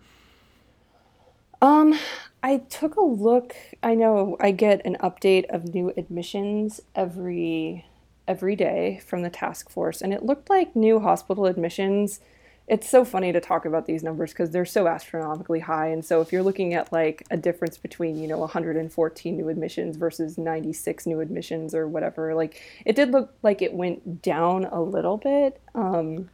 Um, 1.61 1.97
I 2.41 2.57
took 2.57 2.95
a 2.95 3.01
look. 3.01 3.55
I 3.83 3.95
know 3.95 4.37
I 4.39 4.51
get 4.51 4.85
an 4.85 4.97
update 5.01 5.45
of 5.49 5.73
new 5.73 5.93
admissions 5.97 6.81
every 6.95 7.85
every 8.27 8.55
day 8.55 9.01
from 9.05 9.23
the 9.23 9.29
task 9.29 9.69
force, 9.69 10.01
and 10.01 10.13
it 10.13 10.23
looked 10.23 10.49
like 10.49 10.75
new 10.75 10.99
hospital 10.99 11.45
admissions. 11.47 12.21
It's 12.67 12.87
so 12.87 13.03
funny 13.03 13.33
to 13.33 13.41
talk 13.41 13.65
about 13.65 13.87
these 13.87 14.03
numbers 14.03 14.31
because 14.31 14.51
they're 14.51 14.63
so 14.63 14.87
astronomically 14.87 15.61
high. 15.61 15.87
And 15.87 16.05
so 16.05 16.21
if 16.21 16.31
you're 16.31 16.43
looking 16.43 16.75
at 16.75 16.93
like 16.93 17.25
a 17.31 17.35
difference 17.37 17.79
between, 17.79 18.21
you 18.21 18.27
know, 18.27 18.37
114 18.37 19.35
new 19.35 19.49
admissions 19.49 19.97
versus 19.97 20.37
96 20.37 21.07
new 21.07 21.19
admissions 21.19 21.73
or 21.73 21.87
whatever, 21.87 22.35
like 22.35 22.61
it 22.85 22.95
did 22.95 23.09
look 23.11 23.33
like 23.41 23.63
it 23.63 23.73
went 23.73 24.21
down 24.21 24.65
a 24.65 24.81
little 24.81 25.17
bit 25.17 25.59
um 25.73 26.29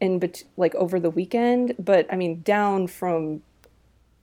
in 0.00 0.18
bet- 0.18 0.44
like 0.56 0.74
over 0.76 0.98
the 0.98 1.10
weekend, 1.10 1.74
but 1.78 2.06
I 2.10 2.16
mean 2.16 2.40
down 2.40 2.86
from 2.86 3.42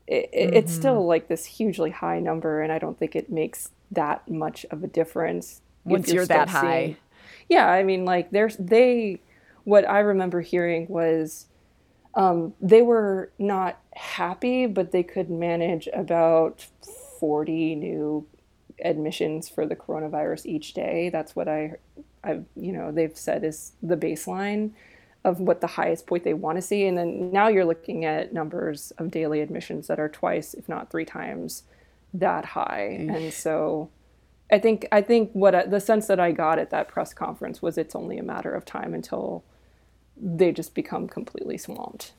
it, 0.08 0.30
it- 0.34 0.54
it's 0.54 0.74
still 0.74 1.06
like 1.06 1.28
this 1.28 1.46
hugely 1.46 1.92
high 1.92 2.20
number, 2.20 2.62
and 2.62 2.72
I 2.72 2.80
don't 2.80 2.98
think 2.98 3.16
it 3.16 3.30
makes 3.30 3.72
that 3.92 4.30
much 4.30 4.66
of 4.72 4.84
a 4.84 4.88
difference 4.88 5.62
if 5.86 5.92
Once 5.92 6.12
you're 6.12 6.26
that 6.26 6.50
high. 6.50 6.84
seeing- 6.86 6.98
yeah, 7.50 7.68
I 7.70 7.84
mean, 7.84 8.06
like 8.06 8.32
there's 8.32 8.56
they. 8.58 9.22
What 9.64 9.88
I 9.90 10.00
remember 10.00 10.40
hearing 10.42 10.88
was 10.88 11.48
um, 12.16 12.54
they 12.62 12.82
were 12.82 13.32
not 13.38 13.80
happy, 13.96 14.66
but 14.66 14.92
they 14.92 15.04
could 15.04 15.30
manage 15.30 15.88
about 15.94 16.66
forty 17.20 17.76
new 17.76 18.26
admissions 18.84 19.50
for 19.50 19.66
the 19.66 19.76
coronavirus 19.76 20.46
each 20.46 20.74
day. 20.74 21.10
That's 21.10 21.36
what 21.36 21.48
I, 21.48 21.74
I 22.24 22.42
you 22.56 22.72
know, 22.72 22.92
they've 22.92 23.16
said 23.18 23.44
is 23.44 23.74
the 23.82 23.98
baseline 23.98 24.72
of 25.28 25.42
what 25.42 25.60
the 25.60 25.68
highest 25.68 26.08
point 26.08 26.24
they 26.24 26.34
want 26.34 26.56
to 26.58 26.62
see. 26.62 26.88
And 26.88 26.98
then 26.98 27.32
now 27.32 27.50
you're 27.50 27.66
looking 27.66 28.06
at 28.06 28.34
numbers 28.34 28.92
of 28.98 29.12
daily 29.12 29.42
admissions 29.42 29.88
that 29.88 30.00
are 30.00 30.08
twice, 30.08 30.54
if 30.54 30.70
not 30.70 30.90
three 30.90 31.04
times, 31.04 31.64
that 32.14 32.46
high. 32.46 32.98
And 33.10 33.34
so, 33.34 33.90
I 34.50 34.60
think 34.60 34.88
I 34.94 35.02
think 35.02 35.32
what 35.34 35.70
the 35.70 35.82
sense 35.82 36.08
that 36.08 36.22
I 36.22 36.32
got 36.32 36.60
at 36.60 36.70
that 36.70 36.88
press 36.88 37.14
conference 37.14 37.62
was 37.62 37.78
it's 37.78 37.94
only 37.94 38.18
a 38.18 38.24
matter 38.24 38.56
of 38.56 38.64
time 38.64 38.94
until 38.94 39.44
they 40.16 40.54
just 40.54 40.74
become 40.74 41.10
completely 41.10 41.58
swamped. 41.58 42.14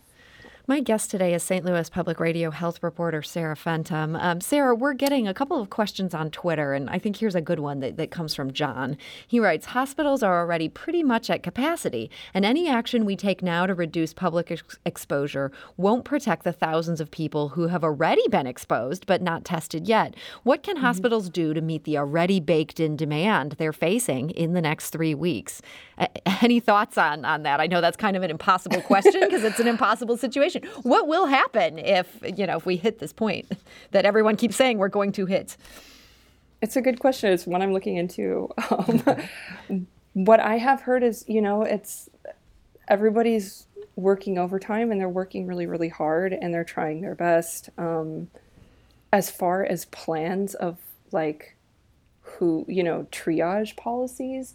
My 0.70 0.80
guest 0.80 1.10
today 1.10 1.32
is 1.32 1.42
St. 1.42 1.64
Louis 1.64 1.88
Public 1.88 2.20
Radio 2.20 2.50
health 2.50 2.82
reporter 2.82 3.22
Sarah 3.22 3.56
Fentem. 3.56 4.22
Um, 4.22 4.42
Sarah, 4.42 4.74
we're 4.74 4.92
getting 4.92 5.26
a 5.26 5.32
couple 5.32 5.58
of 5.62 5.70
questions 5.70 6.12
on 6.12 6.30
Twitter, 6.30 6.74
and 6.74 6.90
I 6.90 6.98
think 6.98 7.16
here's 7.16 7.34
a 7.34 7.40
good 7.40 7.58
one 7.58 7.80
that, 7.80 7.96
that 7.96 8.10
comes 8.10 8.34
from 8.34 8.52
John. 8.52 8.98
He 9.26 9.40
writes 9.40 9.64
Hospitals 9.64 10.22
are 10.22 10.38
already 10.38 10.68
pretty 10.68 11.02
much 11.02 11.30
at 11.30 11.42
capacity, 11.42 12.10
and 12.34 12.44
any 12.44 12.68
action 12.68 13.06
we 13.06 13.16
take 13.16 13.42
now 13.42 13.64
to 13.64 13.74
reduce 13.74 14.12
public 14.12 14.50
ex- 14.50 14.78
exposure 14.84 15.50
won't 15.78 16.04
protect 16.04 16.44
the 16.44 16.52
thousands 16.52 17.00
of 17.00 17.10
people 17.10 17.48
who 17.48 17.68
have 17.68 17.82
already 17.82 18.28
been 18.28 18.46
exposed 18.46 19.06
but 19.06 19.22
not 19.22 19.46
tested 19.46 19.88
yet. 19.88 20.14
What 20.42 20.62
can 20.62 20.76
hospitals 20.76 21.30
do 21.30 21.54
to 21.54 21.62
meet 21.62 21.84
the 21.84 21.96
already 21.96 22.40
baked 22.40 22.78
in 22.78 22.94
demand 22.94 23.52
they're 23.52 23.72
facing 23.72 24.28
in 24.32 24.52
the 24.52 24.60
next 24.60 24.90
three 24.90 25.14
weeks? 25.14 25.62
A- 25.96 26.10
any 26.44 26.60
thoughts 26.60 26.98
on, 26.98 27.24
on 27.24 27.42
that? 27.44 27.58
I 27.58 27.66
know 27.68 27.80
that's 27.80 27.96
kind 27.96 28.18
of 28.18 28.22
an 28.22 28.30
impossible 28.30 28.82
question 28.82 29.22
because 29.22 29.44
it's 29.44 29.60
an 29.60 29.66
impossible 29.66 30.18
situation. 30.18 30.57
What 30.82 31.06
will 31.06 31.26
happen 31.26 31.78
if 31.78 32.18
you 32.36 32.46
know 32.46 32.56
if 32.56 32.66
we 32.66 32.76
hit 32.76 32.98
this 32.98 33.12
point 33.12 33.50
that 33.90 34.04
everyone 34.04 34.36
keeps 34.36 34.56
saying 34.56 34.78
we're 34.78 34.88
going 34.88 35.12
to 35.12 35.26
hit? 35.26 35.56
It's 36.60 36.76
a 36.76 36.80
good 36.80 36.98
question. 36.98 37.32
It's 37.32 37.46
one 37.46 37.62
I'm 37.62 37.72
looking 37.72 37.96
into. 37.96 38.52
Um, 38.70 39.86
what 40.12 40.40
I 40.40 40.58
have 40.58 40.82
heard 40.82 41.02
is, 41.02 41.24
you 41.28 41.40
know, 41.40 41.62
it's 41.62 42.08
everybody's 42.88 43.66
working 43.94 44.38
overtime 44.38 44.90
and 44.90 45.00
they're 45.00 45.08
working 45.08 45.46
really, 45.46 45.66
really 45.66 45.88
hard 45.88 46.32
and 46.32 46.52
they're 46.52 46.64
trying 46.64 47.00
their 47.00 47.14
best. 47.14 47.70
Um, 47.78 48.28
as 49.12 49.30
far 49.30 49.64
as 49.64 49.84
plans 49.86 50.54
of 50.54 50.78
like 51.12 51.56
who, 52.20 52.64
you 52.68 52.82
know, 52.82 53.06
triage 53.10 53.76
policies 53.76 54.54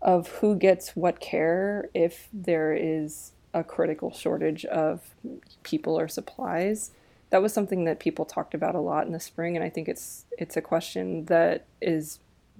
of 0.00 0.28
who 0.28 0.56
gets 0.56 0.96
what 0.96 1.20
care 1.20 1.88
if 1.94 2.28
there 2.32 2.72
is 2.74 3.31
a 3.54 3.62
critical 3.62 4.12
shortage 4.12 4.64
of 4.66 5.14
people 5.62 5.98
or 5.98 6.08
supplies. 6.08 6.90
That 7.30 7.42
was 7.42 7.52
something 7.52 7.84
that 7.84 7.98
people 7.98 8.24
talked 8.24 8.54
about 8.54 8.74
a 8.74 8.80
lot 8.80 9.06
in 9.06 9.12
the 9.12 9.20
spring 9.20 9.56
and 9.56 9.64
i 9.64 9.70
think 9.70 9.88
it's 9.88 10.26
it's 10.36 10.56
a 10.56 10.60
question 10.60 11.24
that 11.26 11.64
is 11.80 12.18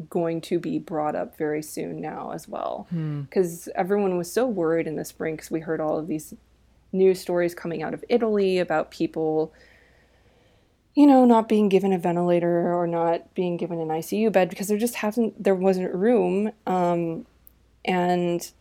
going 0.09 0.41
to 0.41 0.59
be 0.59 0.79
brought 0.79 1.15
up 1.15 1.37
very 1.37 1.63
soon 1.63 2.01
now 2.01 2.31
as 2.33 2.49
well. 2.49 2.87
Because 2.91 3.69
everyone 3.75 4.17
was 4.17 4.33
so 4.33 4.47
worried 4.47 4.87
in 4.87 4.97
the 4.97 5.05
spring 5.05 5.37
because 5.37 5.51
we 5.51 5.61
heard 5.61 5.81
all 5.81 5.99
of 5.99 6.07
these 6.07 6.35
news 6.93 7.21
stories 7.21 7.55
coming 7.55 7.83
out 7.83 7.95
of 7.95 8.05
italy 8.09 8.59
about 8.59 8.91
people 8.91 9.53
you 10.95 11.07
know 11.07 11.25
not 11.25 11.49
being 11.49 11.69
given 11.69 11.93
a 11.93 11.99
ventilator 11.99 12.73
or 12.73 12.87
not 12.87 13.33
being 13.35 13.57
given 13.57 13.81
an 13.81 13.89
icu 13.89 14.31
bed 14.31 14.51
because 14.51 14.69
there 14.69 14.79
just 14.79 14.97
hasn't 14.97 15.43
there 15.43 15.55
wasn't 15.55 15.93
room 15.95 16.53
um, 16.67 17.27
and 17.85 18.53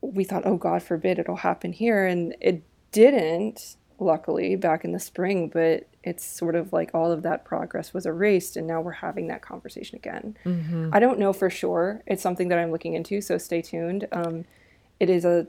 we 0.00 0.24
thought, 0.24 0.46
oh, 0.46 0.56
God 0.56 0.82
forbid 0.82 1.18
it'll 1.18 1.36
happen 1.36 1.72
here. 1.72 2.06
And 2.06 2.34
it 2.40 2.62
didn't, 2.92 3.76
luckily, 3.98 4.56
back 4.56 4.84
in 4.84 4.92
the 4.92 5.00
spring, 5.00 5.48
but 5.48 5.88
it's 6.04 6.24
sort 6.24 6.54
of 6.54 6.72
like 6.72 6.90
all 6.94 7.10
of 7.10 7.22
that 7.22 7.44
progress 7.44 7.92
was 7.92 8.06
erased. 8.06 8.56
And 8.56 8.66
now 8.66 8.80
we're 8.80 8.92
having 8.92 9.26
that 9.28 9.42
conversation 9.42 9.96
again. 9.96 10.36
I 10.94 11.00
don't 11.00 11.18
know 11.18 11.32
for 11.32 11.50
sure. 11.50 12.02
It's 12.06 12.22
something 12.22 12.48
that 12.48 12.58
I'm 12.58 12.70
looking 12.70 12.94
into, 12.94 13.20
so 13.20 13.38
stay 13.38 13.60
tuned. 13.60 14.06
Um, 14.12 14.44
it 15.00 15.10
is 15.10 15.24
a, 15.24 15.46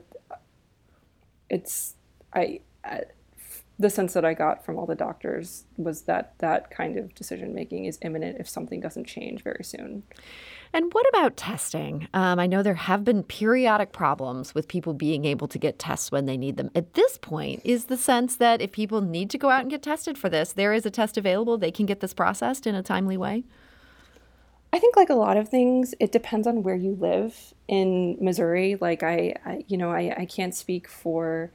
it's, 1.48 1.94
I, 2.34 2.60
I, 2.84 3.02
the 3.80 3.88
sense 3.88 4.12
that 4.12 4.26
I 4.26 4.34
got 4.34 4.62
from 4.62 4.78
all 4.78 4.84
the 4.84 4.94
doctors 4.94 5.64
was 5.78 6.02
that 6.02 6.34
that 6.38 6.70
kind 6.70 6.98
of 6.98 7.14
decision 7.14 7.54
making 7.54 7.86
is 7.86 7.98
imminent 8.02 8.36
if 8.38 8.46
something 8.46 8.78
doesn't 8.78 9.06
change 9.06 9.42
very 9.42 9.64
soon. 9.64 10.02
And 10.74 10.92
what 10.92 11.08
about 11.08 11.38
testing? 11.38 12.06
Um, 12.12 12.38
I 12.38 12.46
know 12.46 12.62
there 12.62 12.74
have 12.74 13.04
been 13.04 13.22
periodic 13.22 13.90
problems 13.92 14.54
with 14.54 14.68
people 14.68 14.92
being 14.92 15.24
able 15.24 15.48
to 15.48 15.58
get 15.58 15.78
tests 15.78 16.12
when 16.12 16.26
they 16.26 16.36
need 16.36 16.58
them. 16.58 16.70
At 16.74 16.92
this 16.92 17.16
point, 17.16 17.62
is 17.64 17.86
the 17.86 17.96
sense 17.96 18.36
that 18.36 18.60
if 18.60 18.70
people 18.70 19.00
need 19.00 19.30
to 19.30 19.38
go 19.38 19.48
out 19.48 19.62
and 19.62 19.70
get 19.70 19.82
tested 19.82 20.18
for 20.18 20.28
this, 20.28 20.52
there 20.52 20.74
is 20.74 20.84
a 20.84 20.90
test 20.90 21.16
available, 21.16 21.56
they 21.56 21.72
can 21.72 21.86
get 21.86 22.00
this 22.00 22.12
processed 22.12 22.66
in 22.66 22.74
a 22.74 22.82
timely 22.82 23.16
way? 23.16 23.44
I 24.74 24.78
think 24.78 24.94
like 24.94 25.08
a 25.08 25.14
lot 25.14 25.38
of 25.38 25.48
things, 25.48 25.94
it 25.98 26.12
depends 26.12 26.46
on 26.46 26.62
where 26.62 26.76
you 26.76 26.96
live 27.00 27.54
in 27.66 28.18
Missouri. 28.20 28.76
Like 28.78 29.02
I, 29.02 29.34
I 29.46 29.64
you 29.68 29.78
know, 29.78 29.90
I, 29.90 30.14
I 30.18 30.26
can't 30.26 30.54
speak 30.54 30.86
for 30.86 31.50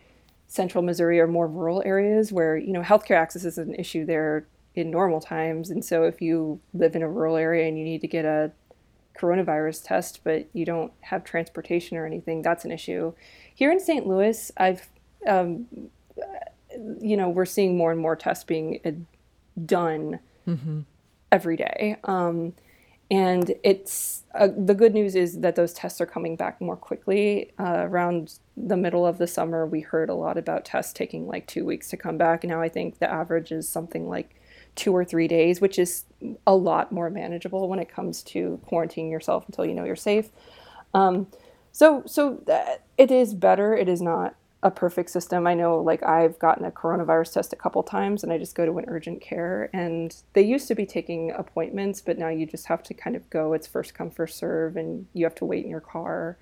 central 0.47 0.83
Missouri 0.83 1.19
or 1.19 1.27
more 1.27 1.47
rural 1.47 1.81
areas 1.85 2.31
where, 2.31 2.57
you 2.57 2.71
know, 2.71 2.81
healthcare 2.81 3.17
access 3.17 3.45
is 3.45 3.57
an 3.57 3.75
issue 3.75 4.05
there 4.05 4.47
in 4.75 4.91
normal 4.91 5.21
times. 5.21 5.69
And 5.69 5.83
so 5.83 6.03
if 6.03 6.21
you 6.21 6.59
live 6.73 6.95
in 6.95 7.01
a 7.01 7.09
rural 7.09 7.35
area 7.35 7.67
and 7.67 7.77
you 7.77 7.83
need 7.83 8.01
to 8.01 8.07
get 8.07 8.25
a 8.25 8.51
coronavirus 9.17 9.83
test, 9.85 10.21
but 10.23 10.47
you 10.53 10.65
don't 10.65 10.91
have 11.01 11.23
transportation 11.23 11.97
or 11.97 12.05
anything, 12.05 12.41
that's 12.41 12.65
an 12.65 12.71
issue. 12.71 13.13
Here 13.53 13.71
in 13.71 13.79
St. 13.79 14.05
Louis, 14.05 14.51
I've, 14.57 14.87
um, 15.25 15.67
you 16.99 17.15
know, 17.15 17.29
we're 17.29 17.45
seeing 17.45 17.77
more 17.77 17.91
and 17.91 17.99
more 17.99 18.15
tests 18.15 18.43
being 18.43 18.79
uh, 18.85 18.91
done 19.65 20.19
every 21.31 21.55
day. 21.55 21.97
Um, 22.03 22.53
and 23.11 23.53
it's 23.63 24.23
uh, 24.33 24.49
the 24.55 24.73
good 24.73 24.93
news 24.93 25.15
is 25.15 25.39
that 25.41 25.55
those 25.55 25.73
tests 25.73 26.01
are 26.01 26.05
coming 26.05 26.35
back 26.35 26.59
more 26.59 26.75
quickly. 26.75 27.51
Uh, 27.59 27.85
around 27.87 28.39
the 28.57 28.77
middle 28.77 29.05
of 29.05 29.17
the 29.17 29.27
summer, 29.27 29.65
we 29.65 29.81
heard 29.81 30.09
a 30.09 30.15
lot 30.15 30.37
about 30.37 30.65
tests 30.65 30.91
taking 30.91 31.27
like 31.27 31.45
two 31.45 31.65
weeks 31.65 31.89
to 31.89 31.97
come 31.97 32.17
back. 32.17 32.43
Now 32.43 32.61
I 32.61 32.69
think 32.69 32.99
the 32.99 33.09
average 33.09 33.51
is 33.51 33.69
something 33.69 34.09
like 34.09 34.35
two 34.75 34.93
or 34.93 35.05
three 35.05 35.27
days, 35.27 35.61
which 35.61 35.77
is 35.77 36.05
a 36.45 36.55
lot 36.55 36.91
more 36.91 37.09
manageable 37.09 37.69
when 37.69 37.79
it 37.79 37.89
comes 37.89 38.23
to 38.23 38.59
quarantining 38.69 39.11
yourself 39.11 39.45
until 39.47 39.65
you 39.65 39.73
know 39.73 39.85
you're 39.85 39.95
safe. 39.95 40.29
Um, 40.93 41.27
so, 41.71 42.03
so 42.05 42.41
that, 42.45 42.83
it 42.97 43.11
is 43.11 43.33
better. 43.33 43.75
It 43.75 43.87
is 43.87 44.01
not 44.01 44.35
a 44.65 44.71
perfect 44.71 45.11
system. 45.11 45.45
I 45.45 45.53
know, 45.53 45.79
like 45.79 46.01
I've 46.01 46.39
gotten 46.39 46.65
a 46.65 46.71
coronavirus 46.71 47.33
test 47.33 47.53
a 47.53 47.55
couple 47.55 47.83
times, 47.83 48.23
and 48.23 48.33
I 48.33 48.39
just 48.39 48.55
go 48.55 48.65
to 48.65 48.79
an 48.79 48.85
urgent 48.87 49.21
care, 49.21 49.69
and 49.73 50.13
they 50.33 50.41
used 50.41 50.67
to 50.69 50.75
be 50.75 50.87
taking 50.87 51.29
appointments, 51.31 52.01
but 52.01 52.17
now 52.17 52.29
you 52.29 52.47
just 52.47 52.65
have 52.65 52.81
to 52.83 52.95
kind 52.95 53.15
of 53.15 53.29
go. 53.29 53.53
It's 53.53 53.67
first 53.67 53.93
come, 53.93 54.09
first 54.09 54.39
serve, 54.39 54.75
and 54.75 55.05
you 55.13 55.23
have 55.23 55.35
to 55.35 55.45
wait 55.45 55.63
in 55.63 55.69
your 55.69 55.81
car. 55.81 56.39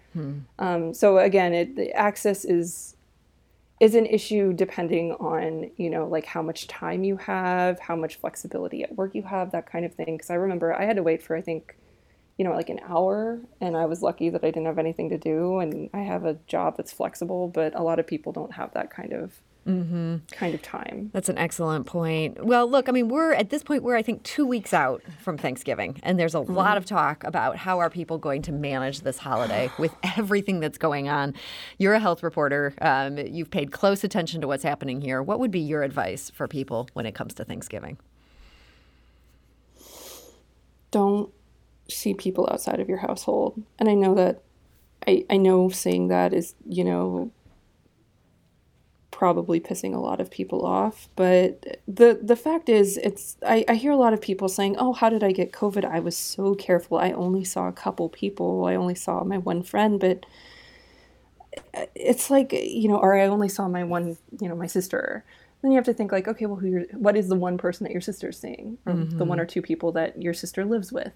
Um, 0.58 0.94
so 0.94 1.18
again, 1.18 1.54
it 1.54 1.76
the 1.76 1.92
access 1.92 2.46
is 2.46 2.96
is 3.82 3.94
an 3.94 4.06
issue 4.06 4.54
depending 4.54 5.12
on 5.14 5.70
you 5.76 5.90
know 5.90 6.08
like 6.08 6.26
how 6.26 6.42
much 6.42 6.68
time 6.68 7.04
you 7.04 7.18
have 7.18 7.78
how 7.80 7.98
much 7.98 8.16
flexibility 8.16 8.84
at 8.84 8.96
work 8.96 9.14
you 9.14 9.24
have 9.24 9.52
that 9.52 9.66
kind 9.70 9.84
of 9.84 9.94
thing 9.94 10.16
because 10.16 10.30
i 10.30 10.36
remember 10.36 10.74
i 10.74 10.86
had 10.86 10.96
to 10.96 11.04
wait 11.04 11.22
for 11.22 11.36
i 11.36 11.42
think 11.42 11.76
you 12.38 12.46
know 12.46 12.52
like 12.52 12.70
an 12.70 12.80
hour 12.88 13.40
and 13.62 13.78
i 13.78 13.86
was 13.86 14.02
lucky 14.02 14.30
that 14.30 14.44
i 14.44 14.48
didn't 14.48 14.66
have 14.66 14.80
anything 14.80 15.10
to 15.10 15.18
do 15.18 15.60
and 15.60 15.90
i 15.94 16.00
have 16.00 16.26
a 16.26 16.34
job 16.48 16.76
that's 16.78 16.92
flexible 16.92 17.48
but 17.48 17.74
a 17.76 17.84
lot 17.84 18.00
of 18.00 18.08
people 18.08 18.32
don't 18.32 18.54
have 18.54 18.74
that 18.74 18.90
kind 18.90 19.14
of 19.14 19.40
mm-hmm. 19.68 20.18
kind 20.32 20.54
of 20.54 20.62
time. 20.62 21.10
That's 21.14 21.30
an 21.30 21.38
excellent 21.38 21.86
point. 21.86 22.44
Well, 22.44 22.70
look, 22.70 22.90
I 22.90 22.92
mean, 22.92 23.10
we're 23.10 23.34
at 23.34 23.50
this 23.50 23.64
point, 23.64 23.84
we're, 23.84 23.96
I 23.96 24.02
think, 24.02 24.24
two 24.24 24.46
weeks 24.46 24.74
out 24.74 25.04
from 25.20 25.38
Thanksgiving, 25.38 26.00
and 26.04 26.20
there's 26.20 26.36
a 26.36 26.40
mm-hmm. 26.40 26.54
lot 26.54 26.78
of 26.78 26.86
talk 26.86 27.24
about 27.24 27.58
how 27.58 27.80
are 27.80 27.90
people 27.90 28.18
going 28.18 28.42
to 28.44 28.52
manage 28.52 29.02
this 29.02 29.18
holiday 29.18 29.70
with 29.80 29.96
everything 30.18 30.60
that's 30.60 30.78
going 30.78 31.10
on. 31.10 31.34
You're 31.78 31.94
a 31.94 32.00
health 32.00 32.24
reporter, 32.24 32.74
um, 32.82 33.18
you've 33.18 33.52
paid 33.52 33.72
close 33.72 34.04
attention 34.04 34.42
to 34.42 34.48
what's 34.48 34.64
happening 34.64 35.02
here. 35.02 35.22
What 35.22 35.40
would 35.40 35.52
be 35.52 35.62
your 35.62 35.84
advice 35.84 36.30
for 36.30 36.48
people 36.48 36.90
when 36.94 37.06
it 37.06 37.14
comes 37.14 37.34
to 37.36 37.46
Thanksgiving? 37.46 37.98
Don't 40.92 41.34
see 41.90 42.14
people 42.14 42.48
outside 42.52 42.80
of 42.80 42.90
your 42.90 43.00
household. 43.00 43.62
And 43.80 43.90
I 43.90 43.94
know 43.94 44.16
that 44.16 44.42
I, 45.08 45.26
I 45.30 45.38
know 45.38 45.70
saying 45.70 46.08
that 46.08 46.34
is, 46.34 46.56
you 46.68 46.84
know, 46.84 47.32
probably 49.12 49.60
pissing 49.60 49.96
a 49.96 50.00
lot 50.00 50.20
of 50.20 50.30
people 50.30 50.66
off. 50.66 51.08
But 51.16 51.80
the 51.88 52.20
the 52.22 52.36
fact 52.36 52.68
is, 52.68 52.98
it's 52.98 53.38
I, 53.46 53.64
I 53.68 53.76
hear 53.76 53.92
a 53.92 53.98
lot 53.98 54.14
of 54.14 54.22
people 54.22 54.50
saying, 54.50 54.76
"Oh, 54.78 54.94
how 54.94 55.10
did 55.10 55.24
I 55.24 55.32
get 55.32 55.52
COVID? 55.52 55.86
I 55.86 56.00
was 56.00 56.18
so 56.18 56.56
careful. 56.56 56.98
I 56.98 57.12
only 57.12 57.44
saw 57.44 57.68
a 57.68 57.72
couple 57.72 58.10
people. 58.10 58.66
I 58.66 58.76
only 58.76 58.96
saw 58.96 59.24
my 59.24 59.38
one 59.38 59.64
friend." 59.64 60.00
But 60.00 60.26
it's 61.96 62.30
like 62.30 62.52
you 62.52 62.90
know, 62.90 62.98
or 62.98 63.18
I 63.18 63.28
only 63.28 63.50
saw 63.50 63.68
my 63.68 63.84
one, 63.84 64.18
you 64.42 64.50
know, 64.50 64.56
my 64.56 64.68
sister. 64.68 65.24
Then 65.62 65.72
you 65.72 65.78
have 65.78 65.86
to 65.86 65.94
think 65.94 66.12
like, 66.12 66.28
okay, 66.28 66.46
well, 66.46 66.58
who 66.58 66.86
what 66.92 67.16
is 67.16 67.30
the 67.30 67.36
one 67.36 67.58
person 67.58 67.86
that 67.86 67.94
your 67.94 68.02
sister's 68.02 68.38
seeing, 68.38 68.78
or 68.86 68.94
mm-hmm. 68.94 69.18
the 69.18 69.26
one 69.26 69.40
or 69.40 69.46
two 69.46 69.62
people 69.62 69.94
that 69.94 70.22
your 70.22 70.34
sister 70.34 70.66
lives 70.66 70.92
with? 70.92 71.14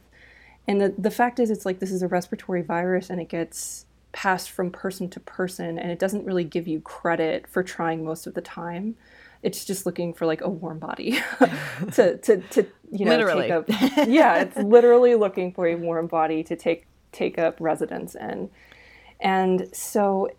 And 0.68 0.82
the 0.82 0.94
the 0.98 1.12
fact 1.12 1.40
is, 1.40 1.50
it's 1.50 1.66
like 1.66 1.80
this 1.80 1.92
is 1.92 2.02
a 2.02 2.08
respiratory 2.08 2.62
virus, 2.62 3.10
and 3.10 3.22
it 3.22 3.30
gets 3.30 3.86
passed 4.18 4.50
from 4.50 4.72
person 4.72 5.08
to 5.08 5.20
person 5.20 5.78
and 5.78 5.92
it 5.92 6.00
doesn't 6.00 6.26
really 6.26 6.44
give 6.44 6.68
you 6.68 6.82
credit 6.82 7.46
for 7.48 7.62
trying 7.62 8.04
most 8.04 8.26
of 8.26 8.34
the 8.34 8.42
time 8.42 8.96
it's 9.44 9.64
just 9.64 9.86
looking 9.86 10.12
for 10.12 10.26
like 10.26 10.42
a 10.42 10.50
warm 10.50 10.80
body 10.80 11.20
to, 11.92 12.18
to, 12.18 12.38
to 12.50 12.66
you 12.92 13.06
know 13.06 13.12
literally. 13.12 13.44
take 13.44 13.52
up 13.52 13.70
yeah 14.08 14.42
it's 14.42 14.58
literally 14.58 15.14
looking 15.14 15.54
for 15.54 15.68
a 15.68 15.76
warm 15.76 16.08
body 16.08 16.44
to 16.44 16.56
take 16.56 16.88
take 17.12 17.38
up 17.38 17.58
residence 17.60 18.16
in 18.16 18.50
and 19.20 19.70
so 19.72 20.30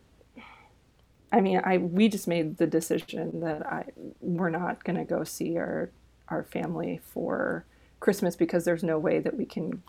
i 1.31 1.41
mean 1.41 1.61
i 1.65 1.79
we 1.79 2.09
just 2.09 2.27
made 2.27 2.57
the 2.57 2.67
decision 2.67 3.39
that 3.39 3.65
i 3.65 3.85
we're 4.21 4.51
not 4.51 4.83
going 4.83 4.97
to 4.97 5.05
go 5.05 5.23
see 5.23 5.57
our 5.57 5.91
our 6.29 6.43
family 6.43 7.01
for 7.05 7.65
christmas 8.01 8.35
because 8.35 8.65
there's 8.65 8.83
no 8.83 8.99
way 8.99 9.21
that 9.21 9.37
we 9.37 9.45
can 9.45 9.83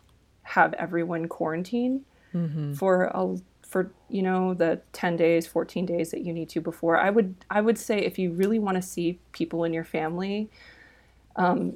have 0.50 0.74
everyone 0.74 1.28
quarantine 1.28 2.06
mm-hmm. 2.34 2.74
for 2.74 3.04
a 3.04 3.36
for 3.62 3.92
you 4.10 4.24
know 4.24 4.56
the 4.56 4.82
10 4.94 5.16
days 5.16 5.46
14 5.46 5.86
days 5.86 6.10
that 6.10 6.22
you 6.26 6.34
need 6.34 6.50
to 6.50 6.60
before. 6.60 6.98
I 6.98 7.10
would 7.12 7.36
i 7.50 7.62
would 7.62 7.78
say 7.78 8.00
if 8.00 8.18
you 8.18 8.32
really 8.32 8.60
want 8.60 8.76
to 8.76 8.82
see 8.82 9.20
people 9.32 9.64
in 9.64 9.74
your 9.74 9.84
family 9.84 10.50
um, 11.36 11.74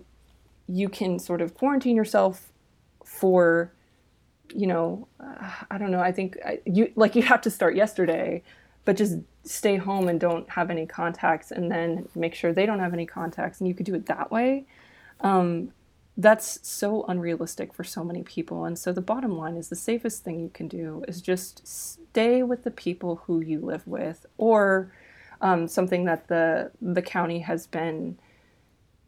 you 0.67 0.89
can 0.89 1.19
sort 1.19 1.41
of 1.41 1.53
quarantine 1.53 1.95
yourself 1.95 2.51
for 3.05 3.71
you 4.53 4.67
know 4.67 5.07
uh, 5.19 5.51
i 5.69 5.77
don't 5.77 5.91
know. 5.91 5.99
I 5.99 6.11
think 6.11 6.37
I, 6.45 6.59
you 6.65 6.91
like 6.95 7.15
you 7.15 7.23
have 7.23 7.41
to 7.41 7.51
start 7.51 7.75
yesterday 7.75 8.43
but 8.85 8.97
just 8.97 9.17
stay 9.45 9.77
home 9.77 10.07
and 10.07 10.19
don't 10.19 10.49
have 10.49 10.69
any 10.69 10.85
contacts 10.85 11.51
and 11.51 11.71
then 11.71 12.07
make 12.15 12.33
sure 12.33 12.51
they 12.51 12.65
don't 12.65 12.79
have 12.79 12.93
any 12.93 13.05
contacts 13.05 13.59
and 13.59 13.67
you 13.67 13.73
could 13.73 13.85
do 13.85 13.95
it 13.95 14.07
that 14.07 14.31
way. 14.31 14.65
Um, 15.21 15.71
that's 16.17 16.59
so 16.67 17.03
unrealistic 17.07 17.73
for 17.73 17.83
so 17.83 18.03
many 18.03 18.21
people. 18.23 18.65
And 18.65 18.77
so 18.77 18.91
the 18.91 19.01
bottom 19.01 19.37
line 19.37 19.57
is 19.57 19.69
the 19.69 19.75
safest 19.75 20.23
thing 20.23 20.39
you 20.39 20.49
can 20.49 20.67
do 20.67 21.03
is 21.07 21.21
just 21.21 21.67
stay 21.67 22.43
with 22.43 22.63
the 22.63 22.71
people 22.71 23.21
who 23.25 23.41
you 23.41 23.59
live 23.59 23.85
with, 23.87 24.25
or 24.37 24.91
um, 25.41 25.67
something 25.67 26.05
that 26.05 26.27
the 26.27 26.71
the 26.81 27.01
county 27.01 27.39
has 27.39 27.65
been 27.67 28.17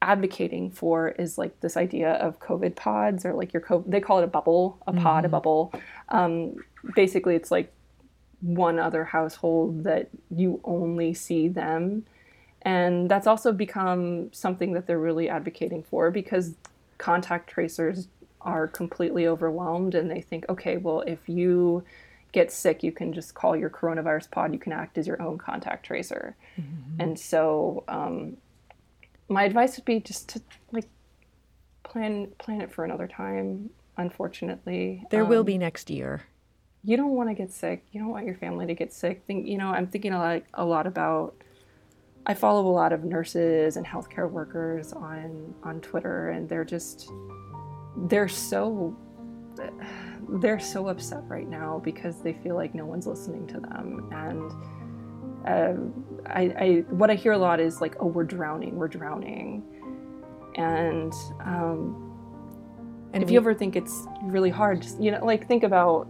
advocating 0.02 0.70
for 0.70 1.10
is 1.10 1.38
like 1.38 1.60
this 1.62 1.78
idea 1.78 2.14
of 2.14 2.40
COVID 2.40 2.76
pods 2.76 3.26
or 3.26 3.34
like 3.34 3.54
your 3.54 3.62
COVID, 3.62 3.90
they 3.90 4.02
call 4.02 4.20
it 4.20 4.24
a 4.24 4.28
bubble, 4.28 4.78
a 4.86 4.94
pod, 4.94 5.24
mm-hmm. 5.24 5.26
a 5.26 5.30
bubble. 5.30 5.74
Um, 6.10 6.56
basically, 6.96 7.36
it's 7.36 7.50
like 7.50 7.72
one 8.42 8.78
other 8.78 9.04
household 9.04 9.84
that 9.84 10.10
you 10.30 10.62
only 10.64 11.14
see 11.14 11.48
them. 11.48 12.06
And 12.62 13.10
that's 13.10 13.28
also 13.28 13.52
become 13.52 14.32
something 14.34 14.74
that 14.74 14.86
they're 14.86 15.00
really 15.00 15.30
advocating 15.30 15.84
for 15.84 16.12
because 16.12 16.56
contact 16.98 17.50
tracers 17.50 18.08
are 18.42 18.68
completely 18.68 19.28
overwhelmed 19.28 19.96
and 19.96 20.10
they 20.10 20.22
think, 20.22 20.46
okay, 20.50 20.78
well, 20.78 21.02
if 21.02 21.28
you 21.28 21.84
get 22.32 22.52
sick, 22.52 22.84
you 22.84 22.92
can 22.92 23.14
just 23.14 23.34
call 23.34 23.56
your 23.56 23.70
coronavirus 23.70 24.30
pod. 24.30 24.54
You 24.54 24.60
can 24.60 24.72
act 24.72 24.98
as 24.98 25.08
your 25.08 25.22
own 25.22 25.38
contact 25.38 25.86
tracer. 25.86 26.36
Mm-hmm. 26.60 27.02
And 27.02 27.20
so, 27.20 27.84
um, 27.88 28.38
my 29.28 29.44
advice 29.44 29.76
would 29.78 29.86
be 29.86 30.00
just 30.00 30.30
to 30.30 30.42
like 30.72 30.88
plan 31.84 32.28
plan 32.38 32.62
it 32.62 32.72
for 32.72 32.84
another 32.84 33.08
time. 33.08 33.70
Unfortunately, 33.98 35.04
there 35.10 35.24
um, 35.24 35.30
will 35.30 35.44
be 35.44 35.58
next 35.58 35.90
year. 35.90 36.24
You 36.84 36.98
don't 36.98 37.16
want 37.16 37.30
to 37.30 37.34
get 37.34 37.52
sick. 37.52 37.84
You 37.92 38.02
don't 38.02 38.10
want 38.10 38.26
your 38.26 38.36
family 38.36 38.68
to 38.68 38.76
get 38.76 38.94
sick. 38.94 39.24
Think, 39.26 39.48
you 39.48 39.58
know, 39.58 39.70
I'm 39.70 39.88
thinking 39.88 40.14
a 40.14 40.20
lot, 40.20 40.44
a 40.54 40.66
lot 40.66 40.86
about 40.86 41.34
I 42.28 42.34
follow 42.34 42.68
a 42.68 42.72
lot 42.72 42.92
of 42.92 43.04
nurses 43.04 43.78
and 43.78 43.86
healthcare 43.86 44.30
workers 44.30 44.94
on 44.94 45.54
on 45.64 45.82
Twitter, 45.82 46.30
and 46.30 46.50
they're 46.50 46.66
just 46.66 47.12
they're 47.96 48.28
so 48.28 48.96
they're 50.30 50.60
so 50.60 50.88
upset 50.88 51.24
right 51.28 51.48
now 51.48 51.80
because 51.84 52.22
they 52.22 52.34
feel 52.34 52.56
like 52.56 52.74
no 52.74 52.86
one's 52.86 53.08
listening 53.08 53.48
to 53.48 53.60
them. 53.60 54.10
And 54.12 54.52
uh, 55.48 56.30
I, 56.30 56.42
I, 56.42 56.86
what 56.90 57.12
I 57.12 57.16
hear 57.16 57.34
a 57.34 57.38
lot 57.38 57.60
is 57.60 57.80
like, 57.80 57.96
oh, 58.00 58.08
we're 58.08 58.24
drowning, 58.24 58.76
we're 58.76 58.88
drowning, 58.88 59.64
and 60.56 61.14
um, 61.42 62.02
and 63.14 63.24
if 63.24 63.30
you 63.32 63.38
ever 63.38 63.54
think 63.54 63.76
it's 63.76 64.08
really 64.24 64.50
hard, 64.50 64.82
just, 64.82 65.00
you 65.00 65.12
know, 65.12 65.24
like 65.24 65.48
think 65.48 65.64
about 65.64 66.08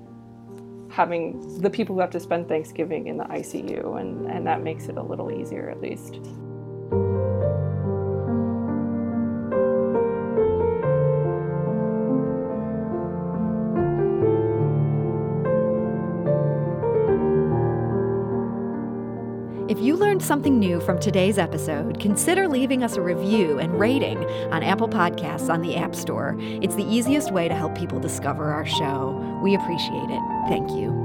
having 0.96 1.60
the 1.60 1.70
people 1.70 1.94
who 1.94 2.00
have 2.00 2.10
to 2.10 2.22
spend 2.22 2.48
Thanksgiving 2.48 3.08
in 3.08 3.18
the 3.18 3.26
ICU, 3.26 4.00
and, 4.00 4.32
and 4.32 4.48
that 4.48 4.64
makes 4.64 4.88
it 4.88 4.96
a 4.96 5.04
little 5.04 5.30
easier 5.30 5.70
at 5.70 5.82
least. 5.82 6.22
If 19.68 19.82
you 19.82 19.98
learned 19.98 20.24
something 20.24 20.58
new 20.58 20.80
from 20.80 20.98
today's 20.98 21.38
episode, 21.38 22.00
consider 22.00 22.48
leaving 22.48 22.84
us 22.86 22.96
a 22.96 23.02
review 23.02 23.60
and 23.60 23.78
rating 23.78 24.20
on 24.54 24.64
Apple 24.64 24.88
Podcasts 24.88 25.54
on 25.54 25.62
the 25.62 25.76
App 25.76 25.94
Store. 25.94 26.38
It's 26.40 26.76
the 26.76 26.86
easiest 26.86 27.34
way 27.34 27.50
to 27.50 27.54
help 27.54 27.76
people 27.78 28.00
discover 28.00 28.46
our 28.46 28.66
show. 28.66 29.42
We 29.44 29.56
appreciate 29.56 30.10
it. 30.10 30.35
Thank 30.48 30.70
you. 30.72 31.05